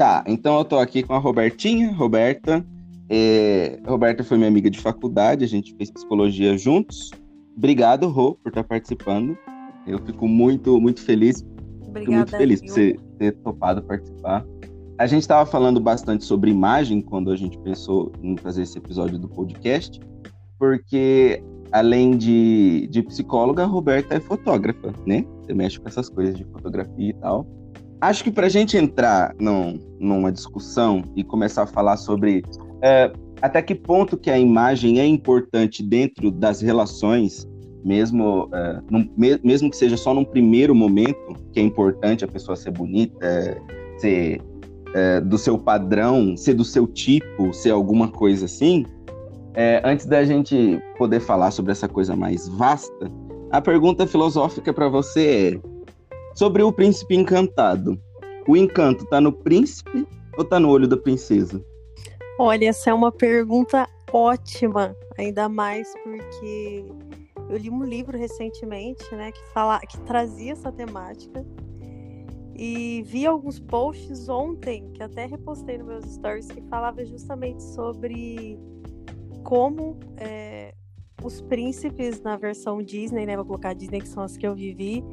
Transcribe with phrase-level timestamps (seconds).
[0.00, 1.92] Tá, então eu tô aqui com a Robertinha.
[1.92, 2.64] Roberta.
[3.06, 3.78] É...
[3.86, 7.10] Roberta foi minha amiga de faculdade, a gente fez psicologia juntos.
[7.54, 9.36] Obrigado, Rô, por estar participando.
[9.86, 11.44] Eu fico muito, muito feliz.
[11.86, 14.42] Obrigada, Fico muito feliz por você ter topado participar.
[14.96, 19.18] A gente estava falando bastante sobre imagem quando a gente pensou em fazer esse episódio
[19.18, 20.00] do podcast,
[20.58, 25.26] porque além de, de psicóloga, a Roberta é fotógrafa, né?
[25.42, 27.59] Você mexe com essas coisas de fotografia e tal.
[28.00, 32.42] Acho que para a gente entrar num, numa discussão e começar a falar sobre
[32.82, 37.46] é, até que ponto que a imagem é importante dentro das relações,
[37.84, 42.28] mesmo, é, num- me- mesmo que seja só num primeiro momento, que é importante a
[42.28, 43.58] pessoa ser bonita, é,
[43.98, 44.42] ser
[44.94, 48.84] é, do seu padrão, ser do seu tipo, ser alguma coisa assim.
[49.54, 53.10] É, antes da gente poder falar sobre essa coisa mais vasta,
[53.50, 55.69] a pergunta filosófica para você é
[56.40, 58.00] sobre o príncipe encantado.
[58.48, 61.62] O encanto tá no príncipe ou tá no olho da princesa?
[62.38, 66.86] Olha, essa é uma pergunta ótima, ainda mais porque
[67.50, 71.44] eu li um livro recentemente, né, que fala, que trazia essa temática
[72.56, 78.58] e vi alguns posts ontem que até repostei nos meus stories que falava justamente sobre
[79.44, 80.72] como é,
[81.22, 85.04] os príncipes na versão Disney, né, vou colocar Disney que são as que eu vivi,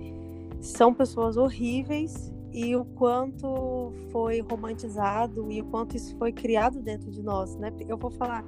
[0.60, 7.12] são pessoas horríveis e o quanto foi romantizado e o quanto isso foi criado dentro
[7.12, 7.72] de nós, né?
[7.88, 8.44] Eu vou falar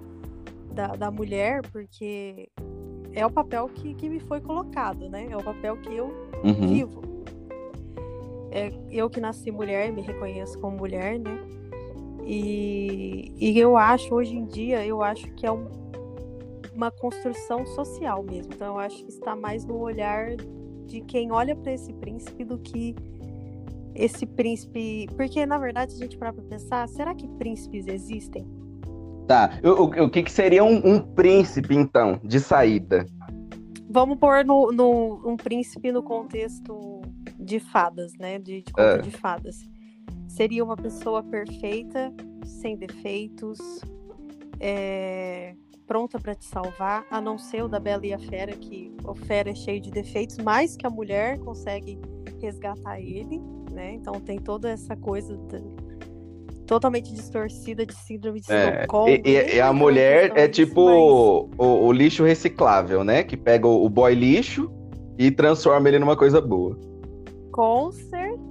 [0.73, 2.49] da, da mulher porque
[3.13, 5.27] é o papel que, que me foi colocado, né?
[5.29, 6.07] É o papel que eu
[6.43, 6.67] Uhum.
[6.69, 7.01] vivo.
[8.51, 11.37] É, eu que nasci mulher, me reconheço como mulher, né?
[12.25, 15.67] E, e eu acho, hoje em dia, eu acho que é um-
[16.73, 18.53] uma construção social mesmo.
[18.53, 20.35] Então, eu acho que está mais no olhar
[20.89, 22.95] de quem olha para esse príncipe do que
[23.95, 25.07] esse príncipe.
[25.15, 28.45] Porque, na verdade, se a gente parar para pensar, será que príncipes existem?
[29.27, 29.59] Tá.
[29.63, 33.05] O, o- o que, que seria um, um príncipe, então, de saída?
[33.89, 37.01] Vamos pôr no, no- um príncipe no contexto
[37.39, 38.39] de fadas, né?
[38.39, 38.97] De, de conto É.
[38.99, 39.67] de fadas.
[40.27, 42.13] Seria uma pessoa perfeita,
[42.45, 43.57] sem defeitos,
[44.59, 45.55] é,
[45.89, 49.15] pronta para te salvar, a não ser o da Bela e a Fera, que o
[49.15, 51.99] Fera é cheio de defeitos, mas que a mulher consegue
[52.39, 53.41] resgatar ele,
[53.71, 53.95] né?
[53.95, 55.59] Então tem toda essa coisa da-
[56.67, 59.09] totalmente distorcida de síndrome de É, Estocolmo.
[59.09, 63.23] e, e- Nem e a mulher entrar é tipo mas- o, o lixo reciclável, né?
[63.23, 64.71] Que pega o, o boy lixo
[65.17, 66.77] e transforma ele numa coisa boa.
[67.51, 67.89] Com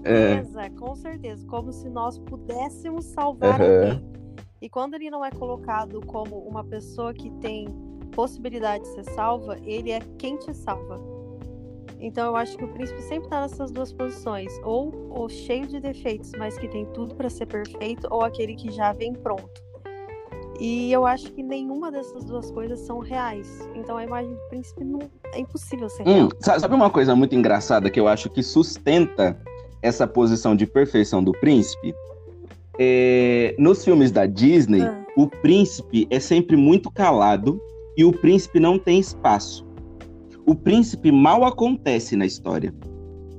[0.03, 0.43] É.
[0.43, 1.47] certeza, com certeza.
[1.47, 3.93] Como se nós pudéssemos salvar Aham.
[3.93, 4.09] alguém.
[4.61, 7.69] E quando ele não é colocado como uma pessoa que tem
[8.13, 11.01] possibilidade de ser salva, ele é quem te salva.
[12.01, 14.53] Então eu acho que o príncipe sempre tá nessas duas posições.
[14.65, 18.71] Ou o cheio de defeitos, mas que tem tudo para ser perfeito, ou aquele que
[18.71, 19.63] já vem pronto.
[20.61, 23.69] E eu acho que nenhuma dessas duas coisas são reais.
[23.77, 24.99] Então a imagem do príncipe não
[25.33, 26.27] é impossível ser real.
[26.27, 29.41] Hum, sa- sabe uma coisa muito engraçada que eu acho que sustenta
[29.81, 31.95] essa posição de perfeição do príncipe?
[32.79, 35.05] É, nos filmes da Disney, Ah.
[35.17, 37.61] o príncipe é sempre muito calado
[37.97, 39.67] e o príncipe não tem espaço.
[40.47, 42.73] O príncipe mal acontece na história.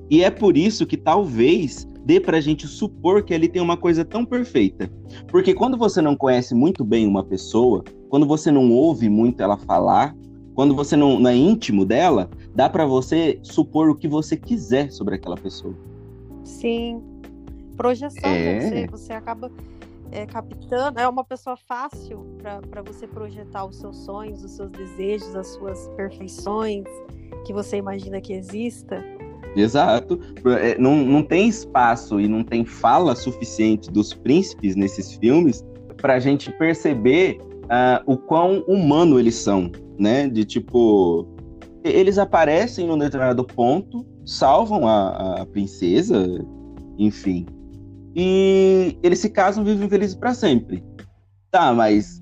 [0.09, 4.03] E é por isso que talvez dê pra gente supor que ele tem uma coisa
[4.03, 4.91] tão perfeita.
[5.27, 9.57] Porque quando você não conhece muito bem uma pessoa, quando você não ouve muito ela
[9.57, 10.15] falar,
[10.55, 14.91] quando você não, não é íntimo dela, dá pra você supor o que você quiser
[14.91, 15.73] sobre aquela pessoa.
[16.43, 17.01] Sim.
[17.79, 18.59] Projeção, É.
[18.59, 19.49] você, você acaba
[20.11, 20.99] é, captando.
[20.99, 22.25] É uma pessoa fácil
[22.69, 26.83] para você projetar os seus sonhos, os seus desejos, as suas perfeições
[27.45, 29.01] que você imagina que exista.
[29.55, 30.19] Exato.
[30.59, 35.63] É, não, não tem espaço e não tem fala suficiente dos príncipes nesses filmes
[36.01, 40.27] pra gente perceber ah, o quão humano eles são, né?
[40.27, 41.25] De tipo.
[41.81, 46.45] Eles aparecem num determinado ponto, salvam a, a princesa,
[46.97, 47.45] enfim.
[48.15, 50.83] E eles se casam vivem felizes pra sempre.
[51.51, 52.21] Tá, mas.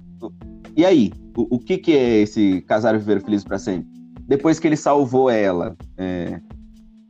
[0.75, 1.11] E aí?
[1.35, 3.87] O, o que, que é esse casar e viver felizes pra sempre?
[4.27, 6.41] Depois que ele salvou ela, é,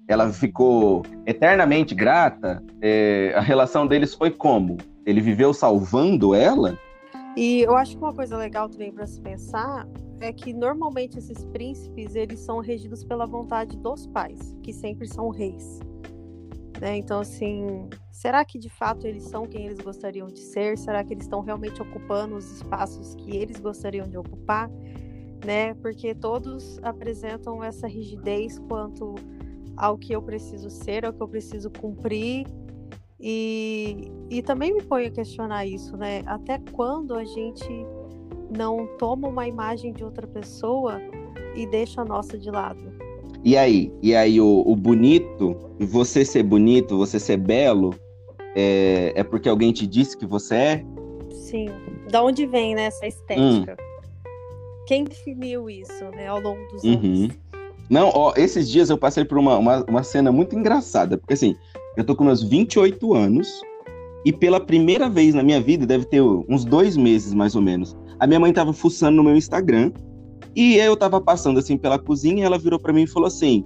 [0.07, 2.63] ela ficou eternamente grata.
[2.81, 4.77] é, a relação deles foi como?
[5.05, 6.77] Ele viveu salvando ela?
[7.35, 9.87] E eu acho que uma coisa legal também para se pensar
[10.19, 15.29] é que normalmente esses príncipes eles são regidos pela vontade dos pais, que sempre são
[15.29, 15.79] reis.
[16.79, 16.97] Né?
[16.97, 20.77] Então, assim, será que de fato eles são quem eles gostariam de ser?
[20.77, 24.69] Será que eles estão realmente ocupando os espaços que eles gostariam de ocupar?
[25.45, 25.73] Né?
[25.75, 29.15] Porque todos apresentam essa rigidez quanto
[29.75, 32.45] ao que eu preciso ser, ao que eu preciso cumprir.
[33.19, 36.21] E, e também me põe a questionar isso, né?
[36.27, 37.67] Até quando a gente
[38.55, 40.99] não toma uma imagem de outra pessoa
[41.55, 42.96] e deixa a nossa de lado?
[43.47, 43.89] E aí?
[44.03, 47.95] E aí, o, o bonito, você ser bonito, você ser belo,
[48.53, 50.85] é, é porque alguém te disse que você é?
[51.29, 51.69] Sim.
[52.11, 53.77] Da onde vem né, essa estética?
[53.79, 54.35] Hum.
[54.85, 56.95] Quem definiu isso né, ao longo dos uhum.
[56.95, 57.39] anos?
[57.89, 61.55] Não, ó, esses dias eu passei por uma, uma, uma cena muito engraçada, porque assim,
[61.95, 63.47] eu tô com meus 28 anos
[64.25, 67.95] e pela primeira vez na minha vida, deve ter uns dois meses mais ou menos,
[68.19, 69.93] a minha mãe tava fuçando no meu Instagram
[70.55, 73.65] e eu tava passando assim pela cozinha e ela virou para mim e falou assim: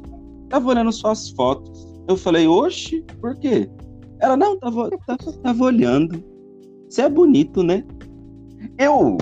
[0.50, 1.88] tava olhando suas fotos.
[2.07, 3.69] Eu falei, oxe, por quê?
[4.19, 6.23] Ela, não, tava, tava, tava olhando.
[6.89, 7.83] Você é bonito, né?
[8.77, 9.18] Eu.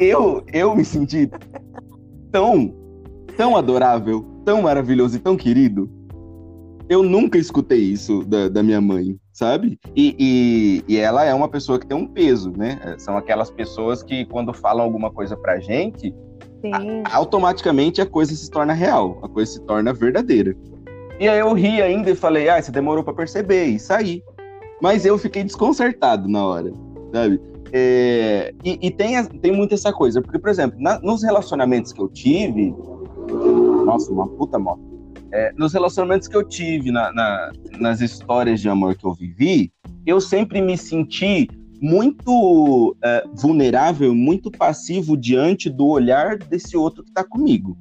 [0.00, 1.30] Eu, eu me senti
[2.32, 2.74] tão,
[3.36, 5.88] tão adorável, tão maravilhoso e tão querido
[6.88, 9.78] eu nunca escutei isso da, da minha mãe, sabe?
[9.94, 12.78] E, e, e, ela é uma pessoa que tem um peso, né?
[12.98, 16.14] São aquelas pessoas que, quando falam alguma coisa pra gente,
[16.72, 20.56] a, automaticamente a coisa se torna real, a coisa se torna verdadeira.
[21.18, 24.22] E aí eu ri ainda e falei, ah, você demorou para perceber, e saí.
[24.82, 26.72] Mas eu fiquei desconcertado na hora,
[27.12, 27.40] sabe?
[27.72, 32.00] É, e, e tem, tem muito essa coisa, porque, por exemplo, na, nos relacionamentos que
[32.00, 32.74] eu tive.
[33.84, 34.80] Nossa, uma puta moto.
[35.32, 39.72] É, nos relacionamentos que eu tive, na, na, nas histórias de amor que eu vivi,
[40.06, 41.48] eu sempre me senti
[41.80, 47.76] muito é, vulnerável, muito passivo diante do olhar desse outro que tá comigo.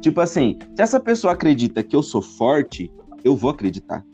[0.00, 2.90] Tipo assim, se essa pessoa acredita que eu sou forte,
[3.24, 4.04] eu vou acreditar.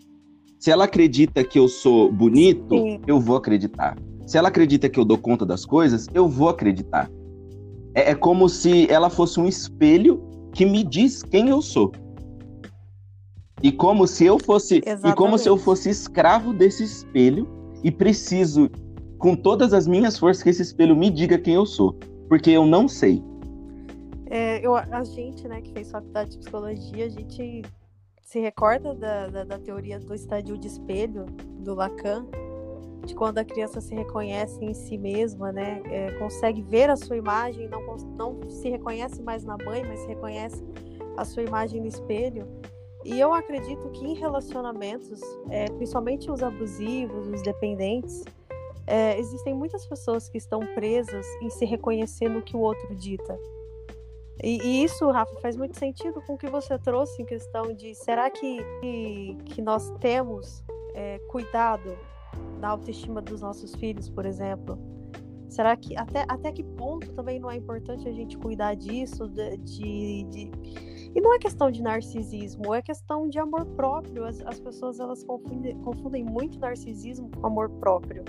[0.58, 3.00] Se ela acredita que eu sou bonito, Sim.
[3.06, 3.96] eu vou acreditar.
[4.26, 7.10] Se ela acredita que eu dou conta das coisas, eu vou acreditar.
[7.94, 10.22] É, é como se ela fosse um espelho
[10.52, 11.92] que me diz quem eu sou.
[13.62, 15.12] E como se eu fosse, Exatamente.
[15.12, 17.48] e como se eu fosse escravo desse espelho
[17.82, 18.70] e preciso
[19.18, 21.94] com todas as minhas forças que esse espelho me diga quem eu sou,
[22.28, 23.22] porque eu não sei.
[24.26, 27.62] É, eu, a gente, né, que fez faculdade de psicologia, a gente
[28.22, 31.26] se recorda da, da, da teoria do estádio de espelho
[31.60, 32.26] do Lacan,
[33.04, 37.16] de quando a criança se reconhece em si mesma, né, é, consegue ver a sua
[37.16, 37.80] imagem, não,
[38.16, 40.64] não se reconhece mais na mãe, mas se reconhece
[41.16, 42.48] a sua imagem no espelho.
[43.04, 45.20] E eu acredito que em relacionamentos,
[45.50, 48.24] é, principalmente os abusivos, os dependentes,
[48.86, 53.38] é, existem muitas pessoas que estão presas em se reconhecer no que o outro dita.
[54.42, 57.94] E, e, isso, Rafa, faz muito sentido com o que você trouxe em questão de
[57.94, 60.62] será que, que, que nós temos
[60.94, 61.96] é, cuidado
[62.60, 64.78] da autoestima dos nossos filhos, por exemplo?
[65.48, 69.56] Será que até, até que ponto também não é importante a gente cuidar disso, de,
[69.58, 70.50] de, de
[71.14, 74.24] e não é questão de narcisismo, é questão de amor próprio.
[74.24, 78.24] As, as pessoas elas confundem, confundem muito narcisismo com amor próprio.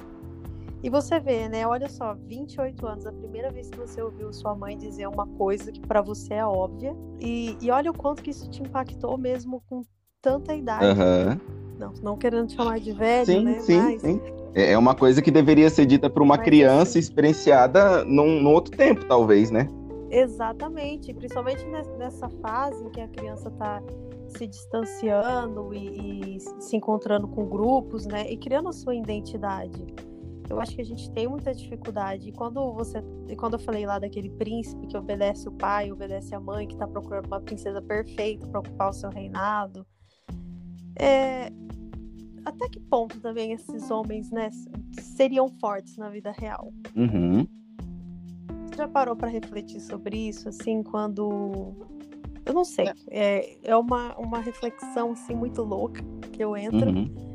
[0.83, 1.65] E você vê, né?
[1.65, 5.71] Olha só, 28 anos, a primeira vez que você ouviu sua mãe dizer uma coisa
[5.71, 6.95] que para você é óbvia.
[7.19, 9.83] E, e olha o quanto que isso te impactou mesmo com
[10.21, 10.85] tanta idade.
[10.85, 11.55] Uhum.
[11.79, 13.59] Não, não querendo te chamar de velho, sim, né?
[13.59, 14.01] Sim, Mas...
[14.01, 14.21] sim.
[14.53, 16.99] É, é uma coisa que deveria ser dita para uma Mas, criança assim...
[16.99, 19.67] experienciada num, num outro tempo, talvez, né?
[20.09, 21.65] Exatamente, principalmente
[21.97, 23.81] nessa fase em que a criança está
[24.29, 29.85] se distanciando e, e, se encontrando com grupos, né, e criando a sua identidade.
[30.49, 32.29] Eu acho que a gente tem muita dificuldade.
[32.29, 33.01] E quando você,
[33.37, 36.87] quando eu falei lá daquele príncipe que obedece o pai, obedece a mãe, que está
[36.87, 39.85] procurando uma princesa perfeita para ocupar o seu reinado,
[40.97, 41.51] é,
[42.45, 44.49] até que ponto também esses homens, né,
[45.01, 46.71] seriam fortes na vida real?
[46.95, 47.47] Uhum.
[48.67, 51.73] Você já parou para refletir sobre isso, assim, quando.
[52.45, 52.91] Eu não sei.
[53.09, 56.91] É, é uma, uma reflexão, assim, muito louca que eu entro.
[56.91, 57.34] Uhum.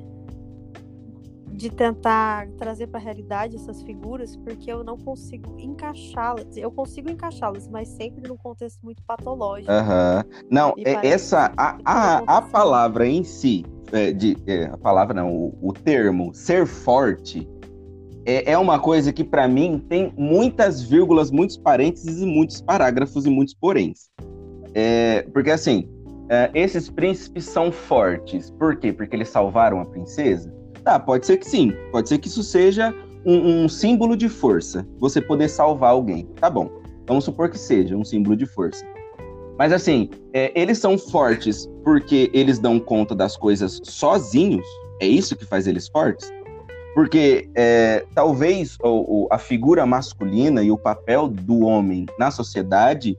[1.61, 6.57] De tentar trazer para a realidade essas figuras, porque eu não consigo encaixá-las.
[6.57, 9.71] Eu consigo encaixá-las, mas sempre num contexto muito patológico.
[9.71, 10.47] Uhum.
[10.51, 11.53] Não, é, essa.
[11.59, 13.63] A, a, a palavra em si,
[13.93, 17.47] é, de, é, a palavra não, o, o termo ser forte
[18.25, 23.27] é, é uma coisa que, para mim, tem muitas vírgulas, muitos parênteses e muitos parágrafos
[23.27, 24.09] e muitos poréns.
[24.75, 25.87] É, porque, assim,
[26.31, 28.51] é, esses príncipes são fortes.
[28.51, 28.93] Por quê?
[28.93, 30.60] Porque eles salvaram a princesa?
[30.85, 31.73] Tá, pode ser que sim.
[31.93, 32.95] Pode ser que isso seja
[33.25, 34.87] um, um símbolo de força.
[34.99, 36.27] Você poder salvar alguém.
[36.41, 36.71] Tá bom.
[37.07, 38.85] Vamos supor que seja um símbolo de força.
[39.59, 44.67] Mas assim, é, eles são fortes porque eles dão conta das coisas sozinhos.
[45.01, 46.33] É isso que faz eles fortes?
[46.95, 53.19] Porque é, talvez o, o, a figura masculina e o papel do homem na sociedade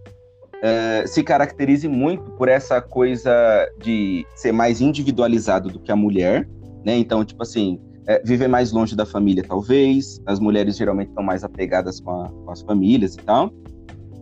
[0.61, 3.31] é, se caracterize muito por essa coisa
[3.79, 6.47] de ser mais individualizado do que a mulher,
[6.85, 6.97] né?
[6.97, 10.21] Então, tipo assim, é, viver mais longe da família, talvez.
[10.25, 13.51] As mulheres geralmente estão mais apegadas com, a, com as famílias e tal.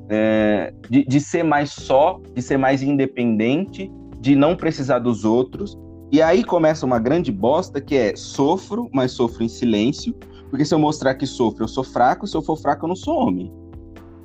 [0.09, 5.77] É, de, de ser mais só, de ser mais independente, de não precisar dos outros.
[6.11, 10.13] E aí começa uma grande bosta que é sofro, mas sofro em silêncio,
[10.49, 12.95] porque se eu mostrar que sofro, eu sou fraco, se eu for fraco, eu não
[12.95, 13.53] sou homem.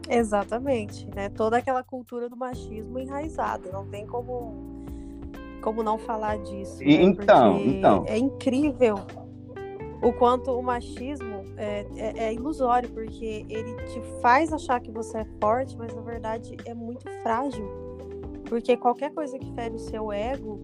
[0.09, 1.29] Exatamente, né?
[1.29, 4.85] Toda aquela cultura do machismo enraizada, não tem como
[5.65, 6.79] como não falar disso.
[6.81, 7.03] Né?
[7.03, 8.05] Então, então.
[8.07, 8.97] É incrível
[10.03, 15.19] o quanto o machismo é, é, é, ilusório, porque ele te faz achar que você
[15.19, 17.67] é forte, mas na verdade é muito frágil.
[18.47, 20.61] Porque qualquer coisa que fere o seu ego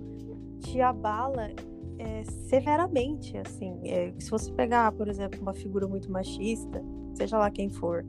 [0.58, 1.48] te abala
[1.98, 3.80] é, severamente, assim.
[3.84, 8.04] É, se você pegar, por exemplo, uma figura muito machista, seja lá quem for,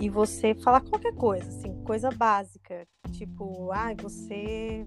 [0.00, 4.86] e você falar qualquer coisa, assim, coisa básica, tipo, ah, você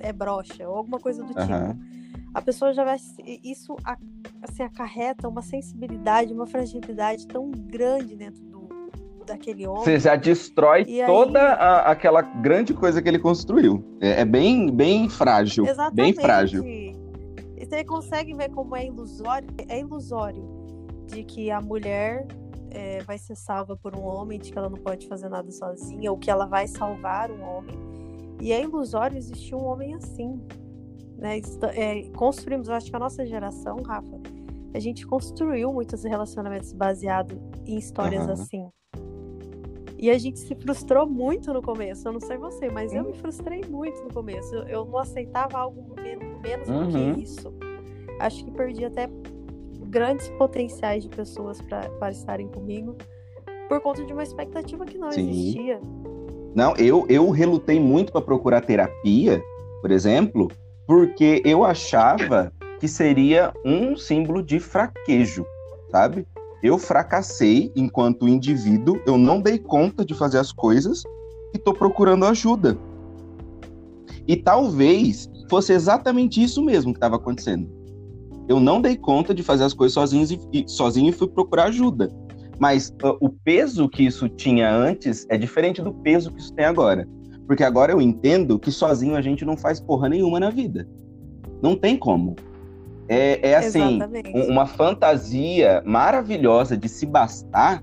[0.00, 1.74] é broxa, ou alguma coisa do uhum.
[1.74, 2.00] tipo.
[2.32, 2.96] A pessoa já vai.
[3.44, 3.76] Isso
[4.42, 8.68] assim, acarreta uma sensibilidade, uma fragilidade tão grande dentro do,
[9.26, 9.84] daquele homem.
[9.84, 11.58] Você já destrói e toda aí...
[11.58, 13.84] a, aquela grande coisa que ele construiu.
[14.00, 15.66] É, é bem, bem frágil.
[15.66, 15.94] Exatamente.
[15.96, 16.64] Bem frágil.
[16.64, 16.94] E
[17.58, 19.48] você consegue ver como é ilusório.
[19.68, 20.42] É ilusório
[21.06, 22.26] de que a mulher
[22.70, 26.10] é, vai ser salva por um homem, de que ela não pode fazer nada sozinha,
[26.10, 27.89] ou que ela vai salvar um homem.
[28.40, 30.40] E é ilusório existir um homem assim.
[31.18, 31.40] Né?
[31.74, 34.18] É, construímos, eu acho que a nossa geração, Rafa,
[34.72, 38.32] a gente construiu muitos relacionamentos baseados em histórias uhum.
[38.32, 38.68] assim.
[39.98, 42.08] E a gente se frustrou muito no começo.
[42.08, 44.54] Eu não sei você, mas eu me frustrei muito no começo.
[44.54, 45.94] Eu, eu não aceitava algo
[46.40, 46.86] menos uhum.
[46.86, 47.18] do que uhum.
[47.18, 47.52] isso.
[48.18, 49.10] Acho que perdi até
[49.88, 52.96] grandes potenciais de pessoas para estarem comigo
[53.68, 55.28] por conta de uma expectativa que não Sim.
[55.28, 55.80] existia.
[56.54, 59.42] Não, eu, eu relutei muito para procurar terapia,
[59.80, 60.48] por exemplo,
[60.86, 65.46] porque eu achava que seria um símbolo de fraquejo,
[65.90, 66.26] sabe?
[66.62, 71.02] Eu fracassei enquanto indivíduo, eu não dei conta de fazer as coisas
[71.54, 72.76] e estou procurando ajuda.
[74.26, 77.68] E talvez fosse exatamente isso mesmo que estava acontecendo.
[78.48, 82.10] Eu não dei conta de fazer as coisas sozinho e, sozinho e fui procurar ajuda.
[82.60, 86.66] Mas uh, o peso que isso tinha antes é diferente do peso que isso tem
[86.66, 87.08] agora.
[87.46, 90.86] Porque agora eu entendo que sozinho a gente não faz porra nenhuma na vida.
[91.62, 92.36] Não tem como.
[93.08, 93.98] É, é assim,
[94.34, 97.82] um, uma fantasia maravilhosa de se bastar,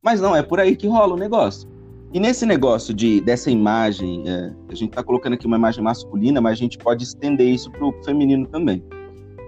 [0.00, 1.68] mas não é por aí que rola o negócio.
[2.12, 6.40] E nesse negócio de dessa imagem, é, a gente está colocando aqui uma imagem masculina,
[6.40, 8.82] mas a gente pode estender isso para o feminino também.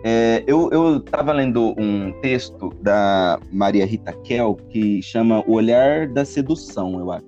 [0.05, 6.25] É, eu estava lendo um texto da Maria Rita Kell que chama O Olhar da
[6.25, 7.27] Sedução, eu acho.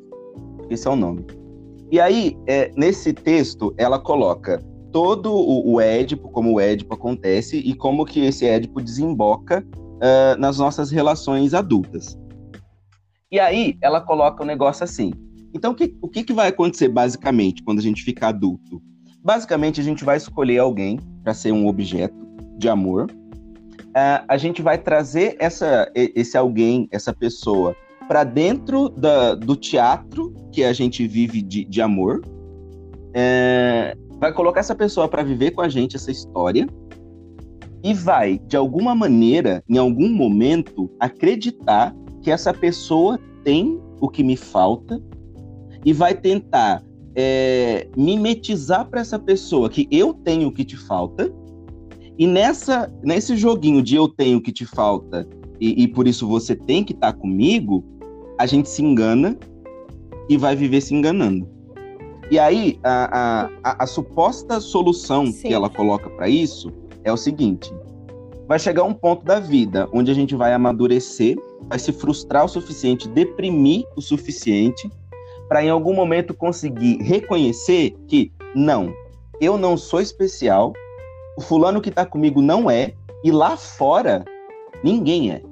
[0.68, 1.24] Esse é o nome.
[1.92, 7.58] E aí, é, nesse texto, ela coloca todo o, o Édipo, como o Édipo acontece
[7.58, 12.18] e como que esse Édipo desemboca uh, nas nossas relações adultas.
[13.30, 15.12] E aí, ela coloca o um negócio assim.
[15.52, 18.82] Então, o que, o que, que vai acontecer basicamente quando a gente fica adulto?
[19.22, 22.24] Basicamente, a gente vai escolher alguém para ser um objeto
[22.64, 27.76] de amor, uh, a gente vai trazer essa, esse alguém, essa pessoa,
[28.08, 34.60] para dentro da, do teatro que a gente vive de, de amor, uh, vai colocar
[34.60, 36.66] essa pessoa para viver com a gente essa história
[37.82, 44.24] e vai, de alguma maneira, em algum momento, acreditar que essa pessoa tem o que
[44.24, 45.02] me falta
[45.84, 46.82] e vai tentar
[47.14, 51.30] é, mimetizar para essa pessoa que eu tenho o que te falta
[52.18, 55.26] e nessa, nesse joguinho de eu tenho que te falta
[55.60, 57.84] e, e por isso você tem que estar tá comigo,
[58.38, 59.36] a gente se engana
[60.28, 61.48] e vai viver se enganando.
[62.30, 65.48] E aí, a, a, a suposta solução Sim.
[65.48, 67.72] que ela coloca para isso é o seguinte:
[68.48, 71.36] vai chegar um ponto da vida onde a gente vai amadurecer,
[71.68, 74.90] vai se frustrar o suficiente, deprimir o suficiente,
[75.48, 78.92] para em algum momento conseguir reconhecer que não,
[79.40, 80.72] eu não sou especial,
[81.36, 84.24] o fulano que tá comigo não é, e lá fora,
[84.82, 85.42] ninguém é.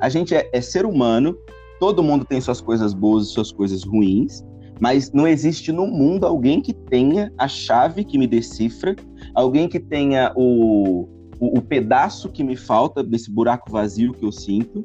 [0.00, 1.36] A gente é, é ser humano,
[1.80, 4.44] todo mundo tem suas coisas boas e suas coisas ruins,
[4.80, 8.94] mas não existe no mundo alguém que tenha a chave que me decifra,
[9.34, 11.08] alguém que tenha o,
[11.40, 14.84] o, o, pedaço que me falta desse buraco vazio que eu sinto.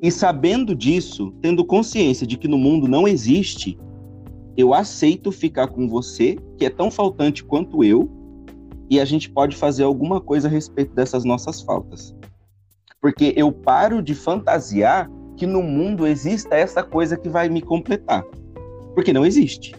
[0.00, 3.78] E sabendo disso, tendo consciência de que no mundo não existe,
[4.56, 8.10] eu aceito ficar com você, que é tão faltante quanto eu,
[8.90, 12.14] e a gente pode fazer alguma coisa a respeito dessas nossas faltas.
[13.00, 18.24] Porque eu paro de fantasiar que no mundo exista essa coisa que vai me completar.
[18.94, 19.74] Porque não existe.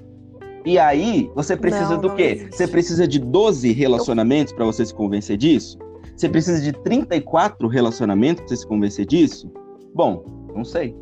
[0.65, 2.35] E aí, você precisa não, do quê?
[2.35, 2.55] Existe.
[2.55, 5.77] Você precisa de 12 relacionamentos para você se convencer disso?
[6.15, 9.51] Você precisa de 34 relacionamentos para você se convencer disso?
[9.93, 10.23] Bom,
[10.53, 10.95] não sei.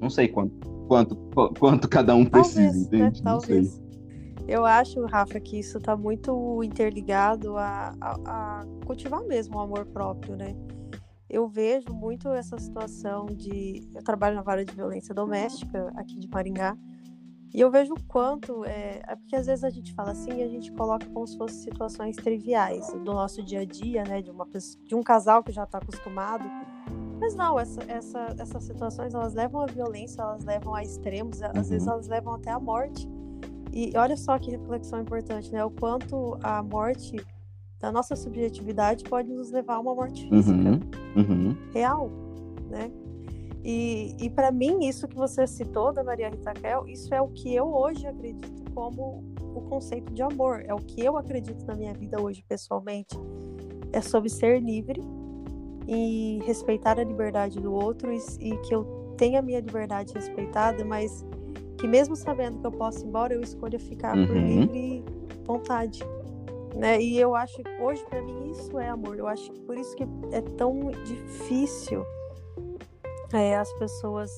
[0.00, 0.54] Não sei quanto,
[0.86, 1.16] quanto,
[1.58, 2.98] quanto cada um precisa, Talvez, né?
[2.98, 3.24] entende?
[3.24, 3.87] Não sei.
[4.48, 8.16] Eu acho, Rafa, que isso está muito interligado a, a,
[8.60, 10.56] a cultivar mesmo o amor próprio, né?
[11.28, 13.86] Eu vejo muito essa situação de.
[13.94, 16.74] Eu trabalho na vara de violência doméstica aqui de Maringá.
[17.52, 18.64] E eu vejo o quanto.
[18.64, 21.36] É, é porque às vezes a gente fala assim e a gente coloca como se
[21.36, 24.22] fossem situações triviais do nosso dia a dia, né?
[24.22, 24.46] De, uma,
[24.86, 26.44] de um casal que já está acostumado.
[27.20, 31.54] Mas não, essa, essa, essas situações elas levam à violência, elas levam a extremos, às
[31.54, 31.62] Uhum.
[31.64, 33.06] vezes elas levam até à morte.
[33.78, 35.64] E olha só que reflexão importante, né?
[35.64, 37.14] O quanto a morte
[37.78, 40.80] da nossa subjetividade pode nos levar a uma morte física Uhum,
[41.14, 41.56] uhum.
[41.72, 42.10] real,
[42.68, 42.90] né?
[43.62, 47.28] E, e para mim, isso que você citou da Maria Rita Kel, isso é o
[47.28, 49.22] que eu hoje acredito como
[49.54, 50.64] o conceito de amor.
[50.66, 53.16] É o que eu acredito na minha vida hoje, pessoalmente.
[53.92, 55.00] É sobre ser livre
[55.86, 60.84] e respeitar a liberdade do outro e, e que eu tenha a minha liberdade respeitada,
[60.84, 61.24] mas
[61.78, 64.46] que mesmo sabendo que eu posso ir embora, eu escolha ficar por Uhum.
[64.46, 65.04] livre
[65.44, 66.00] vontade.
[66.76, 67.00] Né?
[67.00, 69.18] E eu acho que hoje para mim isso é amor.
[69.18, 72.04] Eu acho que por isso que é tão difícil
[73.32, 74.30] é, as pessoas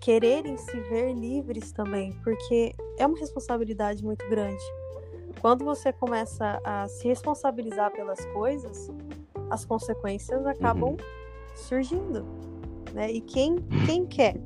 [0.00, 4.62] quererem se ver livres também, porque é uma responsabilidade muito grande.
[5.40, 8.88] Quando você começa a se responsabilizar pelas coisas,
[9.50, 10.96] as consequências acabam Uhum.
[11.54, 12.24] surgindo,
[12.92, 13.10] né?
[13.10, 14.36] E quem quem quer?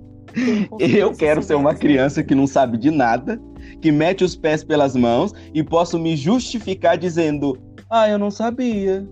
[0.79, 3.41] Eu quero ser uma criança que não sabe de nada,
[3.81, 7.59] que mete os pés pelas mãos e posso me justificar dizendo:
[7.91, 9.07] Ah, eu não sabia.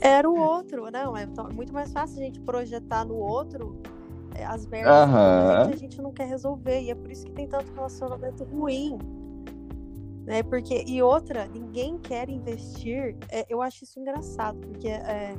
[0.00, 3.80] Era o outro, não, é to- muito mais fácil a gente projetar no outro
[4.34, 5.68] é, as merdas Aham.
[5.68, 6.80] que a gente não quer resolver.
[6.82, 8.98] E é por isso que tem tanto relacionamento ruim.
[10.26, 10.42] Né?
[10.42, 13.16] Porque, e outra, ninguém quer investir.
[13.30, 15.34] é, eu acho isso engraçado, porque é,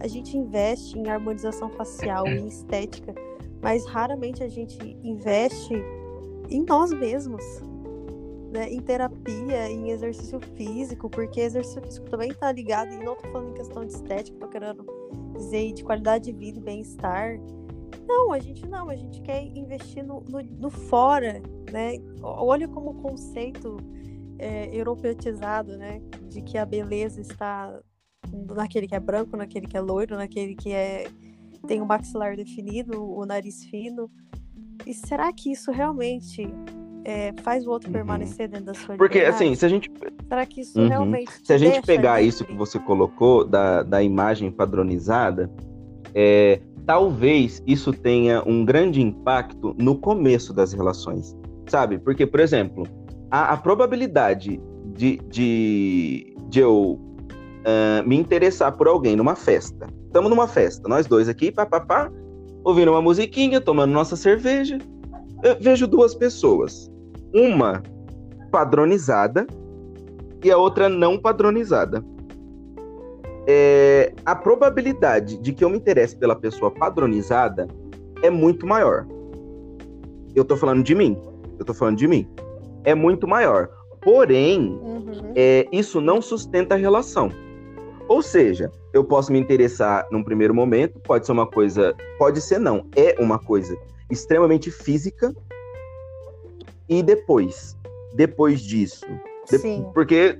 [0.00, 3.12] a gente investe em harmonização facial, em estética,
[3.60, 5.74] mas raramente a gente investe
[6.48, 7.44] em nós mesmos.
[8.52, 13.28] Né, em terapia, em exercício físico, porque exercício físico também tá ligado, e não tô
[13.28, 14.84] falando em questão de estética, tô querendo
[15.36, 17.38] dizer de qualidade de vida e bem-estar.
[18.08, 21.92] Não, a gente não, a gente quer investir no, no, no fora, né?
[22.20, 23.76] Olha como o conceito
[24.36, 24.76] é,
[25.76, 26.02] né?
[26.28, 27.80] De que a beleza está
[28.32, 31.06] naquele que é branco, naquele que é loiro, naquele que é
[31.66, 34.10] tem o maxilar definido, o nariz fino.
[34.86, 36.48] E será que isso realmente
[37.04, 37.94] é, faz o outro Uhum.
[37.94, 39.44] permanecer dentro da sua Porque, liberdade?
[39.44, 39.90] assim, se a gente,
[40.28, 40.88] Será que isso Uhum.
[40.88, 45.50] realmente se a te gente pegar isso que você colocou da, da imagem padronizada,
[46.14, 51.36] é, talvez isso tenha um grande impacto no começo das relações,
[51.68, 51.98] sabe?
[51.98, 52.84] Porque, por exemplo,
[53.30, 54.60] a, a probabilidade
[54.94, 56.98] de, de, de eu
[57.64, 59.86] ah, me interessar por alguém numa festa.
[60.06, 62.10] Estamos numa festa, nós dois aqui, papapá,
[62.64, 64.78] ouvindo uma musiquinha, tomando nossa cerveja.
[65.42, 66.90] Eu vejo duas pessoas.
[67.34, 67.82] Uma
[68.50, 69.46] padronizada
[70.44, 72.04] e a outra não padronizada.
[73.46, 77.66] É, a probabilidade de que eu me interesse pela pessoa padronizada
[78.22, 79.06] é muito maior.
[80.34, 81.16] Eu tô falando de mim.
[81.58, 82.28] Eu tô falando de mim.
[82.84, 83.68] É muito maior.
[84.02, 85.32] Porém, Uhum.
[85.34, 87.30] é, isso não sustenta a relação.
[88.10, 92.58] Ou seja, eu posso me interessar num primeiro momento, pode ser uma coisa, pode ser
[92.58, 93.78] não, é uma coisa
[94.10, 95.32] extremamente física.
[96.88, 97.76] E depois,
[98.12, 99.06] depois disso,
[99.48, 99.86] de- Sim.
[99.94, 100.36] porque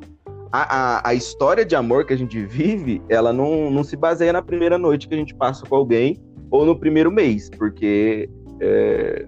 [0.50, 4.32] a, a, a história de amor que a gente vive, ela não, não se baseia
[4.32, 8.28] na primeira noite que a gente passa com alguém ou no primeiro mês, porque
[8.60, 9.26] é,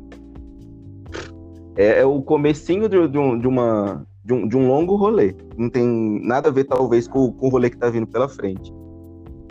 [1.76, 5.34] é, é o comecinho de, de um, de uma, de, um, de um longo rolê.
[5.56, 5.84] Não tem
[6.24, 8.72] nada a ver, talvez, com, com o rolê que tá vindo pela frente.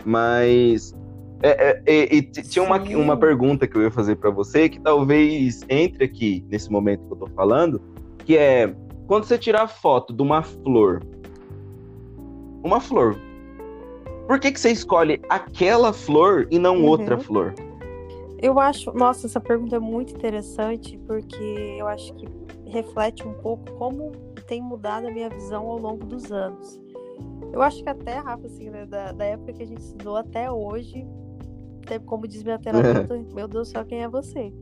[0.04, 0.94] Mas.
[1.42, 2.94] é- é- é- e tinha uma, Sim.
[2.96, 7.12] uma pergunta que eu ia fazer pra você, que talvez entre aqui nesse momento que
[7.14, 7.80] eu tô falando,
[8.18, 8.72] que é
[9.08, 11.02] quando você tirar foto de uma flor,
[12.62, 13.16] uma flor,
[14.28, 16.86] por que, que você escolhe aquela flor e não Uhum.
[16.86, 17.54] outra flor?
[18.40, 22.26] Eu acho, nossa, essa pergunta é muito interessante porque eu acho que
[22.66, 24.12] reflete um pouco como
[24.52, 26.78] tem mudado a minha visão ao longo dos anos.
[27.54, 30.52] Eu acho que até, Rafa, assim, né, da, da época que a gente estudou até
[30.52, 31.06] hoje,
[31.82, 34.52] até como diz minha terapeuta, meu Deus do céu, quem é você?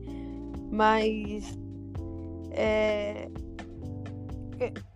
[0.71, 1.59] Mas
[2.51, 3.29] é,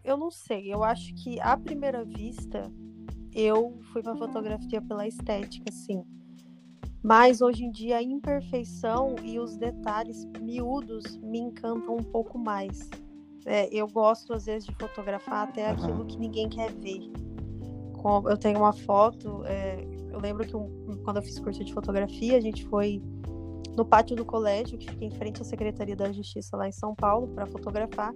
[0.02, 2.72] eu- não sei, eu acho que à primeira vista
[3.34, 6.06] eu fui pra fotografia pela estética, sim.
[7.04, 12.90] Mas hoje em dia a imperfeição e os detalhes miúdos me encantam um pouco mais.
[13.46, 17.12] É, eu gosto, às vezes, de fotografar até aquilo que ninguém quer ver.
[18.30, 22.38] Eu tenho uma foto, é, Eu lembro que um, quando eu fiz curso de fotografia,
[22.38, 23.02] a gente foi
[23.76, 26.96] no pátio do colégio, que fica em frente à Secretaria da Justiça lá em São
[26.96, 28.14] Paulo, para fotografar.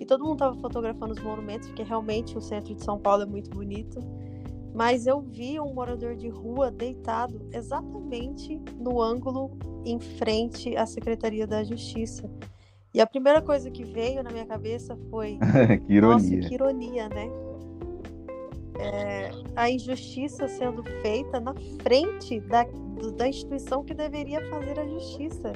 [0.00, 3.26] E todo mundo estava fotografando os monumentos, porque realmente o centro de São Paulo é
[3.26, 4.00] muito bonito.
[4.74, 9.50] Mas eu vi um morador de rua deitado exatamente no ângulo
[9.84, 12.30] em frente à Secretaria da Justiça.
[12.94, 15.38] E a primeira coisa que veio na minha cabeça foi:
[15.86, 16.36] que ironia.
[16.36, 17.28] Nossa, que ironia, né?
[18.78, 22.66] É, a injustiça sendo feita na frente da,
[23.16, 25.52] da instituição que deveria fazer a justiça.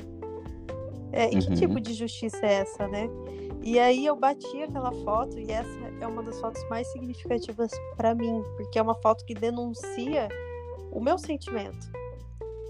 [1.13, 1.41] É, e uhum.
[1.41, 3.09] que tipo de justiça é essa, né?
[3.63, 8.15] E aí eu bati aquela foto e essa é uma das fotos mais significativas para
[8.15, 10.29] mim, porque é uma foto que denuncia
[10.93, 11.91] o meu sentimento,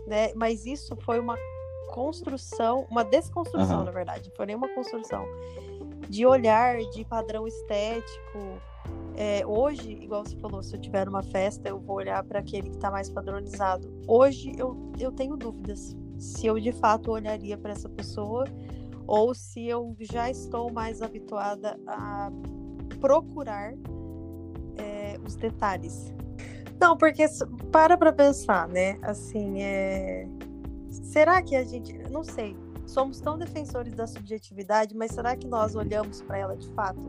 [0.07, 0.33] né?
[0.35, 1.37] Mas isso foi uma
[1.97, 3.85] construção, uma desconstrução, uhum.
[3.87, 5.27] na verdade, não foi nem uma construção
[6.11, 8.61] de olhar, de padrão estético.
[9.17, 12.69] É, hoje, igual você falou, se eu tiver numa festa, eu vou olhar para aquele
[12.69, 13.91] que está mais padronizado.
[14.07, 18.45] Hoje eu, eu tenho dúvidas se eu de fato olharia para essa pessoa
[19.07, 22.31] ou se eu já estou mais habituada a
[23.01, 23.73] procurar
[24.77, 26.13] é, os detalhes.
[26.79, 27.25] Não, porque
[27.73, 28.99] para para pensar, né?
[29.01, 30.29] Assim, é...
[30.91, 35.75] será que a gente, não sei, somos tão defensores da subjetividade, mas será que nós
[35.75, 37.01] olhamos para ela de fato?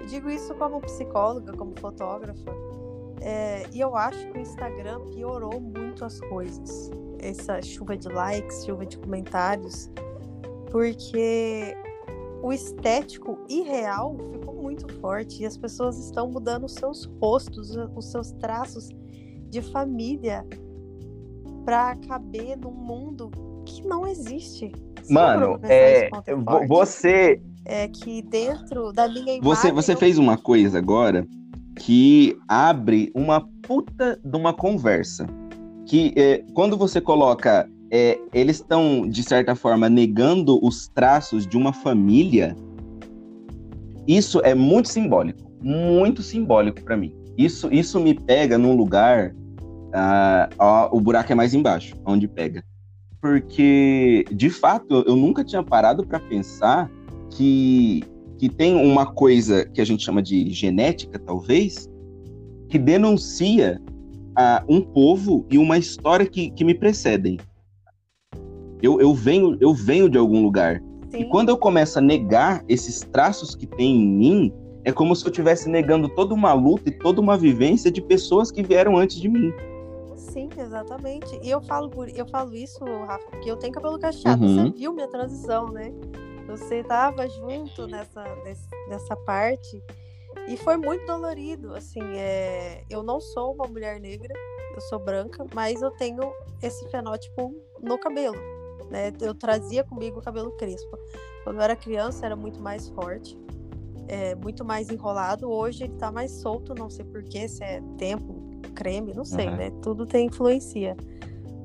[0.00, 2.50] Eu digo isso como psicóloga, como fotógrafa,
[3.20, 3.64] é...
[3.72, 6.90] e eu acho que o Instagram piorou muito as coisas.
[7.18, 9.90] Essa chuva de likes, chuva de comentários
[10.74, 11.76] porque
[12.42, 18.10] o estético irreal ficou muito forte e as pessoas estão mudando os seus rostos, os
[18.10, 18.88] seus traços
[19.48, 20.44] de família
[21.64, 23.30] para caber num mundo
[23.64, 24.72] que não existe.
[25.08, 26.08] Mano, é,
[26.66, 31.26] você é que dentro da minha imagem você você fez uma coisa agora
[31.76, 35.26] que abre uma puta de uma conversa
[35.86, 41.56] que é, quando você coloca é, eles estão, de certa forma, negando os traços de
[41.56, 42.56] uma família.
[44.04, 47.14] Isso é muito simbólico, muito simbólico para mim.
[47.38, 49.32] Isso, isso me pega num lugar.
[50.58, 52.64] Ó, o buraco é mais embaixo, onde pega.
[53.20, 56.90] Porque, de fato, eu nunca tinha parado para pensar
[57.30, 58.02] que,
[58.38, 61.88] que tem uma coisa que a gente chama de genética, talvez,
[62.68, 63.80] que denuncia
[64.38, 67.38] uh, um povo e uma história que, que me precedem.
[68.82, 70.82] Eu, eu, venho, eu venho de algum lugar.
[71.08, 71.20] Sim.
[71.20, 74.52] E quando eu começo a negar esses traços que tem em mim,
[74.84, 78.50] é como se eu estivesse negando toda uma luta e toda uma vivência de pessoas
[78.50, 79.50] que vieram antes de mim.
[80.34, 81.38] Sim, exatamente.
[81.42, 84.44] E eu falo, por, eu falo isso, Rafa, porque eu tenho cabelo cacheado.
[84.44, 84.70] Uhum.
[84.70, 85.92] Você viu minha transição, né?
[86.46, 88.22] Você estava junto nessa,
[88.88, 89.82] nessa parte.
[90.46, 92.84] E foi muito dolorido, assim, é...
[92.90, 94.34] eu não sou uma mulher negra,
[94.74, 96.20] eu sou branca, mas eu tenho
[96.60, 98.36] esse fenótipo no cabelo
[98.90, 99.12] né?
[99.20, 100.96] Eu trazia comigo o cabelo crespo.
[101.42, 103.36] Quando eu era criança era muito mais forte,
[104.06, 105.50] é, muito mais enrolado.
[105.50, 109.56] Hoje ele tá mais solto, não sei porquê, se é tempo, creme, não sei, uhum.
[109.56, 109.70] né?
[109.82, 110.96] Tudo tem influencia.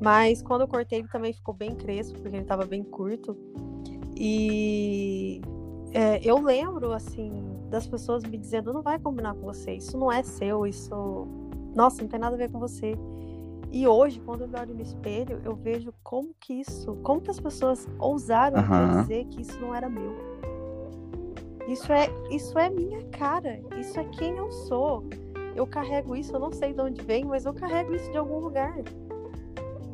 [0.01, 3.37] Mas quando eu cortei ele também ficou bem crespo, porque ele tava bem curto.
[4.15, 5.41] E
[5.93, 7.31] é, eu lembro, assim,
[7.69, 11.27] das pessoas me dizendo: não vai combinar com você, isso não é seu, isso.
[11.75, 12.95] Nossa, não tem nada a ver com você.
[13.71, 17.29] E hoje, quando eu me olho no espelho, eu vejo como que isso, como que
[17.29, 19.01] as pessoas ousaram uhum.
[19.01, 20.15] dizer que isso não era meu.
[21.67, 25.03] Isso é, isso é minha cara, isso é quem eu sou.
[25.55, 28.39] Eu carrego isso, eu não sei de onde vem, mas eu carrego isso de algum
[28.39, 28.75] lugar.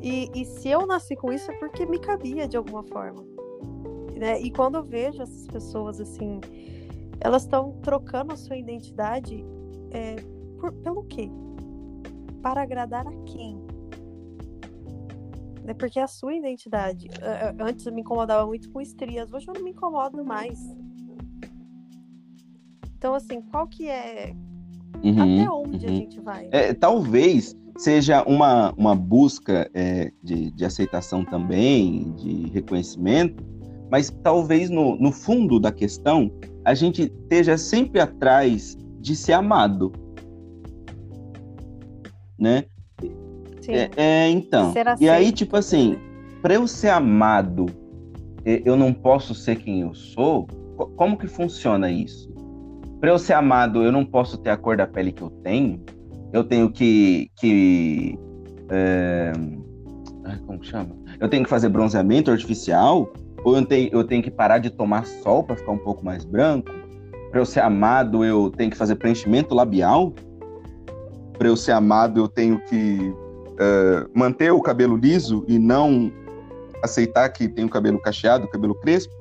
[0.02, 3.24] E, e se eu nasci com isso é porque me cabia de alguma forma.
[4.16, 4.40] Né?
[4.42, 6.40] E quando eu vejo essas pessoas assim,
[7.20, 9.44] elas estão trocando a sua identidade
[9.92, 10.16] é,
[10.60, 11.30] por, pelo quê?
[12.42, 13.66] Para agradar a quem?
[15.66, 15.74] né?
[15.74, 17.10] Porque a sua identidade.
[17.60, 20.60] Antes eu me incomodava muito com estrias, hoje eu não me incomodo mais.
[22.96, 24.36] Então, assim, qual que é.
[25.04, 25.92] Uhum, Até onde uhum.
[25.92, 26.48] a gente vai?
[26.52, 33.44] É, talvez seja uma, uma busca é, de, de aceitação também, de reconhecimento,
[33.92, 36.32] mas talvez no, no fundo da questão
[36.64, 39.92] a gente esteja sempre atrás de ser amado.
[42.40, 42.66] Né?
[43.68, 44.74] É, é, então.
[45.00, 46.00] E aí, tipo assim, né?
[46.42, 47.66] para eu ser amado,
[48.44, 50.48] eu não posso ser quem eu sou?
[50.96, 52.35] Como que funciona isso?
[53.00, 55.84] Para eu ser amado, eu não posso ter a cor da pele que eu tenho?
[56.34, 57.30] Eu tenho que.
[57.38, 58.18] que
[58.70, 59.32] é...
[60.48, 60.96] Como chama?
[61.20, 63.12] Eu tenho que fazer bronzeamento artificial?
[63.44, 66.26] Ou eu tenho, eu tenho que parar de tomar sol para ficar um pouco mais
[66.26, 66.72] branco?
[67.30, 70.14] Para eu ser amado, eu tenho que fazer preenchimento labial?
[71.38, 76.12] Para eu ser amado, eu tenho que uh, manter o cabelo liso e não
[76.84, 79.14] aceitar que tem o cabelo cacheado, cabelo crespo?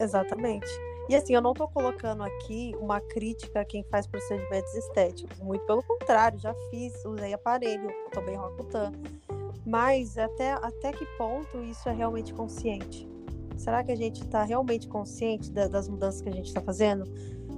[0.00, 0.68] Exatamente.
[1.08, 5.38] E assim, eu não estou colocando aqui uma crítica a quem faz procedimentos estéticos.
[5.38, 8.92] Muito pelo contrário, já fiz, usei aparelho, tomei Roacutan.
[9.64, 13.08] Mas até, até que ponto isso é realmente consciente?
[13.56, 17.04] Será que a gente está realmente consciente da, das mudanças que a gente está fazendo?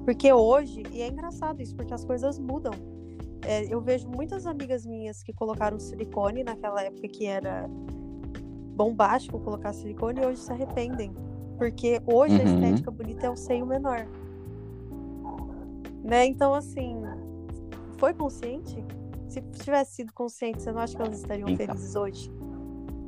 [0.05, 2.73] Porque hoje, e é engraçado isso, porque as coisas mudam.
[3.45, 7.69] É, eu vejo muitas amigas minhas que colocaram silicone naquela época que era
[8.75, 11.13] bombástico colocar silicone e hoje se arrependem.
[11.61, 12.41] Porque hoje uhum.
[12.41, 14.07] a estética bonita é o seio menor.
[16.03, 16.25] Né?
[16.25, 16.97] Então, assim,
[17.99, 18.83] foi consciente?
[19.29, 22.33] Se tivesse sido consciente, você não acha que elas estariam então, felizes hoje?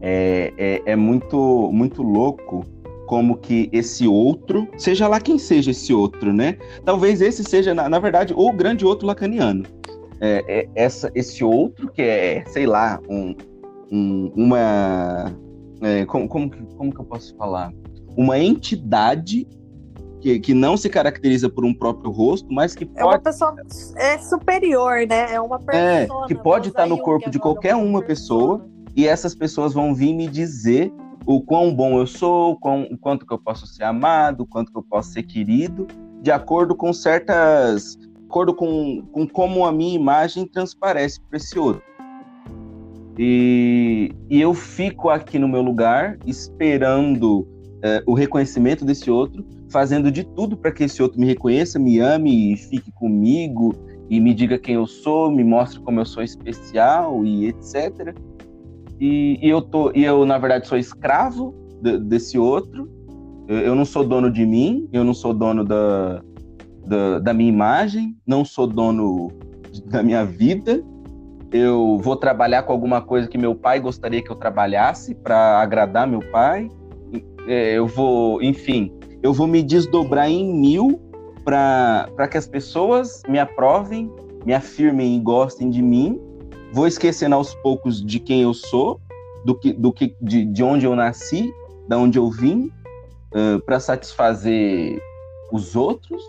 [0.03, 2.63] É, é, é muito, muito louco
[3.07, 6.59] como que esse outro, seja lá quem seja esse outro, né?
[6.85, 9.65] Talvez esse seja, na, na verdade, o grande outro lacaniano.
[10.21, 13.35] É, é, essa, esse outro que é, sei lá, um,
[13.91, 15.35] um, uma.
[15.81, 17.73] É, como, como, como que eu posso falar?
[18.17, 19.47] Uma entidade
[20.21, 23.01] que, que não se caracteriza por um próprio rosto, mas que pode...
[23.01, 23.55] É uma pessoa
[23.97, 25.35] é superior, né?
[25.35, 26.25] É uma é, persona.
[26.25, 30.15] É, que pode estar no corpo de qualquer uma pessoa, e essas pessoas vão vir
[30.15, 30.93] me dizer
[31.27, 34.79] o quão bom eu sou, o quanto que eu posso ser amado, o quanto que
[34.79, 35.87] eu posso ser querido,
[36.21, 37.99] de acordo com certas
[38.33, 41.83] acordo com, com como a minha imagem transparece para esse outro.
[43.19, 47.47] E, e, eu fico aqui no meu lugar esperando
[47.83, 51.99] é, o reconhecimento desse outro, fazendo de tudo para que esse outro me reconheça, me
[51.99, 53.75] ame e fique comigo
[54.09, 58.15] e me diga quem eu sou, me mostre como eu sou especial e etc.
[59.01, 62.89] E, e eu tô, e eu na verdade sou escravo de, desse outro.
[63.49, 66.23] Eu, eu não sou dono de mim, eu não sou dono da,
[66.87, 69.33] da, da minha imagem, não sou dono
[69.87, 70.85] da minha vida.
[71.51, 76.07] Eu vou trabalhar com alguma coisa que meu pai gostaria que eu trabalhasse para agradar
[76.07, 76.69] meu pai.
[77.47, 81.01] É, eu vou, enfim, eu vou me desdobrar em mil
[81.45, 84.11] para que as pessoas me aprovem,
[84.45, 86.21] me afirmem e gostem de mim.
[86.73, 89.01] Vou esquecendo aos poucos de quem eu sou,
[89.45, 91.53] do que, do que de, de onde eu nasci,
[91.89, 92.71] da onde eu vim,
[93.35, 95.01] uh, para satisfazer
[95.53, 96.23] os outros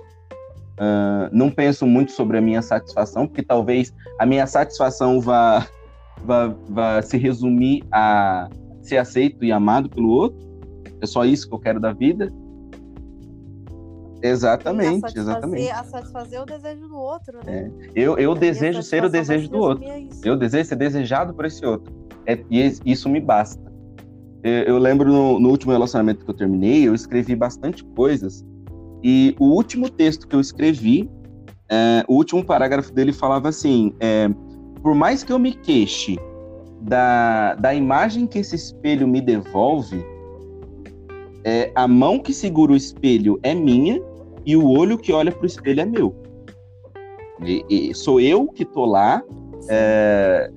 [0.74, 5.68] Uh, não penso muito sobre a minha satisfação, porque talvez a minha satisfação vá,
[6.24, 8.50] vá, vá se resumir a
[8.82, 10.40] ser aceito e amado pelo outro.
[11.04, 12.32] É só isso que eu quero da vida.
[14.22, 15.70] Exatamente, a exatamente.
[15.70, 17.70] A satisfazer o desejo do outro, né?
[17.84, 17.92] É.
[17.94, 19.86] Eu, eu desejo ser o desejo do outro.
[20.24, 21.94] Eu desejo ser desejado por esse outro.
[22.26, 23.62] É, e isso me basta.
[24.42, 28.46] Eu, eu lembro no, no último relacionamento que eu terminei, eu escrevi bastante coisas
[29.04, 31.12] e o último texto que eu escrevi,
[31.70, 34.30] é, o último parágrafo dele falava assim: é,
[34.82, 36.18] por mais que eu me queixe
[36.80, 40.13] da, da imagem que esse espelho me devolve,
[41.44, 44.02] é, a mão que segura o espelho é minha
[44.46, 46.16] e o olho que olha para o espelho é meu.
[47.46, 49.22] E, e sou eu que tô lá
[49.70, 50.52] é,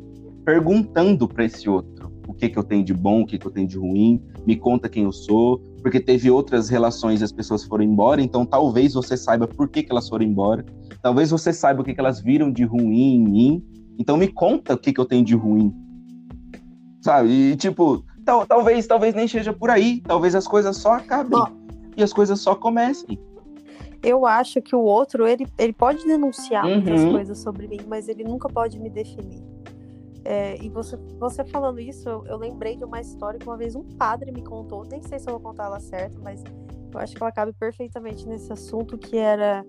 [0.45, 1.97] perguntando para esse outro
[2.29, 4.57] o que, que eu tenho de bom, o que, que eu tenho de ruim, me
[4.57, 8.95] conta quem eu sou, porque teve outras relações e as pessoas foram embora, então talvez
[8.95, 10.65] você saiba por que, que elas foram embora,
[11.03, 13.65] talvez você saiba o que, que elas viram de ruim em mim,
[13.99, 15.73] então me conta o que, que eu tenho de ruim.
[17.01, 17.31] Sabe?
[17.31, 21.47] E tipo, tal, talvez, talvez nem seja por aí, talvez as coisas só acabem Bom,
[21.97, 23.19] e as coisas só comecem.
[24.03, 26.81] Eu acho que o outro, ele, ele pode denunciar uhum.
[26.81, 29.43] muitas coisas sobre mim, mas ele nunca pode me definir.
[30.25, 33.77] É, e você, você falando isso, eu, eu, lembrei de uma história que uma vez
[33.77, 36.43] um padre me contou, nem sei se eu vou contar ela certo, mas
[36.93, 39.65] eu acho que ela cabe perfeitamente nesse assunto, que era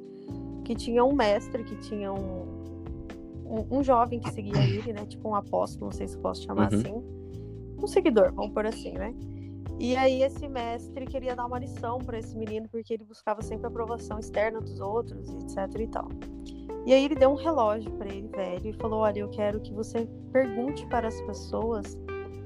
[0.65, 2.63] que tinha um mestre, que tinha um,
[3.45, 5.05] um, um jovem que seguia ele, né?
[5.05, 6.79] Tipo um apóstolo, não sei se posso chamar uhum.
[6.79, 7.16] assim.
[7.81, 9.13] Um seguidor, vamos por assim, né?
[9.79, 13.67] E aí esse mestre queria dar uma lição para esse menino, porque ele buscava sempre
[13.67, 16.09] aprovação externa dos outros, etc e tal.
[16.85, 19.71] E aí ele deu um relógio para ele, velho, e falou: Olha, eu quero que
[19.73, 21.97] você pergunte para as pessoas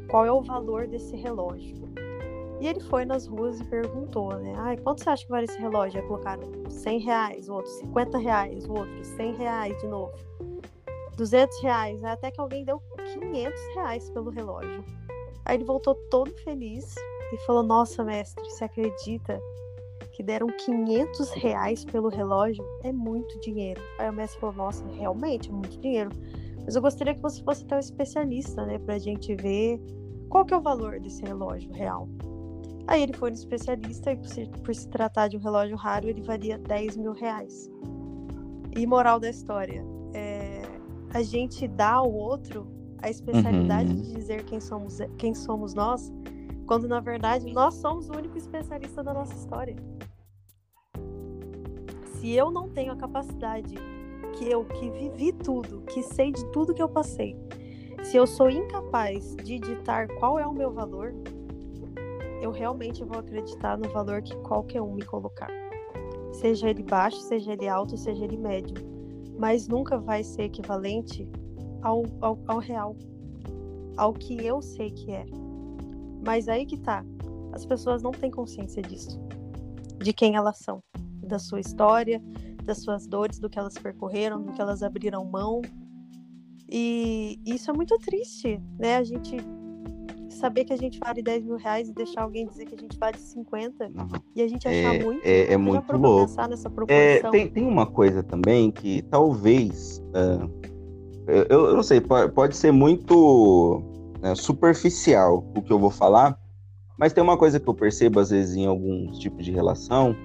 [0.09, 1.89] qual é o valor desse relógio.
[2.59, 4.53] E ele foi nas ruas e perguntou, né?
[4.57, 5.99] Ai, quanto você acha que vale esse relógio?
[5.99, 10.13] Aí colocaram 100 reais, o outro 50 reais, o outro 100 reais de novo.
[11.17, 12.79] 200 reais, até que alguém deu
[13.13, 14.83] 500 reais pelo relógio.
[15.45, 16.95] Aí ele voltou todo feliz
[17.33, 19.41] e falou: Nossa, mestre, você acredita
[20.11, 23.81] que deram 500 reais pelo relógio, é muito dinheiro.
[23.97, 26.11] Aí o mestre falou, nossa, realmente é muito dinheiro.
[26.63, 29.81] Mas eu gostaria que você fosse até um especialista, né, pra gente ver
[30.29, 32.07] qual que é o valor desse relógio real.
[32.87, 36.07] Aí ele foi no especialista e por se, por se tratar de um relógio raro,
[36.07, 37.69] ele valia 10 mil reais.
[38.75, 40.61] E moral da história, é,
[41.13, 42.67] a gente dá ao outro
[43.01, 44.01] a especialidade uhum.
[44.01, 46.11] de dizer quem somos, quem somos nós,
[46.65, 49.75] quando na verdade nós somos o único especialista da nossa história.
[52.03, 53.75] Se eu não tenho a capacidade
[54.33, 57.35] que eu que vivi tudo, que sei de tudo que eu passei,
[58.03, 61.13] se eu sou incapaz de ditar qual é o meu valor,
[62.41, 65.51] eu realmente vou acreditar no valor que qualquer um me colocar.
[66.31, 68.75] Seja ele baixo, seja ele alto, seja ele médio.
[69.37, 71.27] Mas nunca vai ser equivalente
[71.81, 72.95] ao, ao, ao real,
[73.97, 75.25] ao que eu sei que é.
[76.25, 77.03] Mas aí que tá.
[77.51, 79.19] As pessoas não têm consciência disso.
[79.97, 80.81] De quem elas são.
[81.23, 82.21] Da sua história,
[82.63, 85.61] das suas dores, do que elas percorreram, do que elas abriram mão.
[86.69, 88.97] E isso é muito triste, né?
[88.97, 89.37] A gente
[90.29, 92.97] saber que a gente vale 10 mil reais e deixar alguém dizer que a gente
[92.97, 93.91] vale 50 uhum.
[94.35, 95.21] e a gente achar é, muito.
[95.23, 96.27] É, é muito louco.
[96.27, 97.29] Pensar nessa é, proporção.
[97.29, 100.01] É, tem, tem uma coisa também que talvez.
[100.09, 100.70] Uh,
[101.27, 103.81] eu, eu não sei, pode, pode ser muito
[104.23, 106.37] uh, superficial o que eu vou falar,
[106.97, 110.15] mas tem uma coisa que eu percebo às vezes em alguns tipos de relação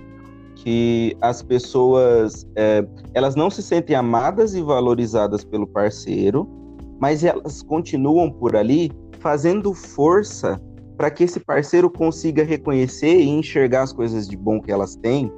[0.57, 6.49] que as pessoas é, elas não se sentem amadas e valorizadas pelo parceiro,
[6.99, 10.61] mas elas continuam por ali fazendo força
[10.97, 15.31] para que esse parceiro consiga reconhecer e enxergar as coisas de bom que elas têm,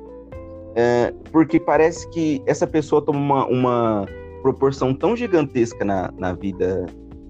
[0.77, 4.07] é, porque parece que essa pessoa toma uma, uma
[4.43, 6.87] proporção tão gigantesca na, na vida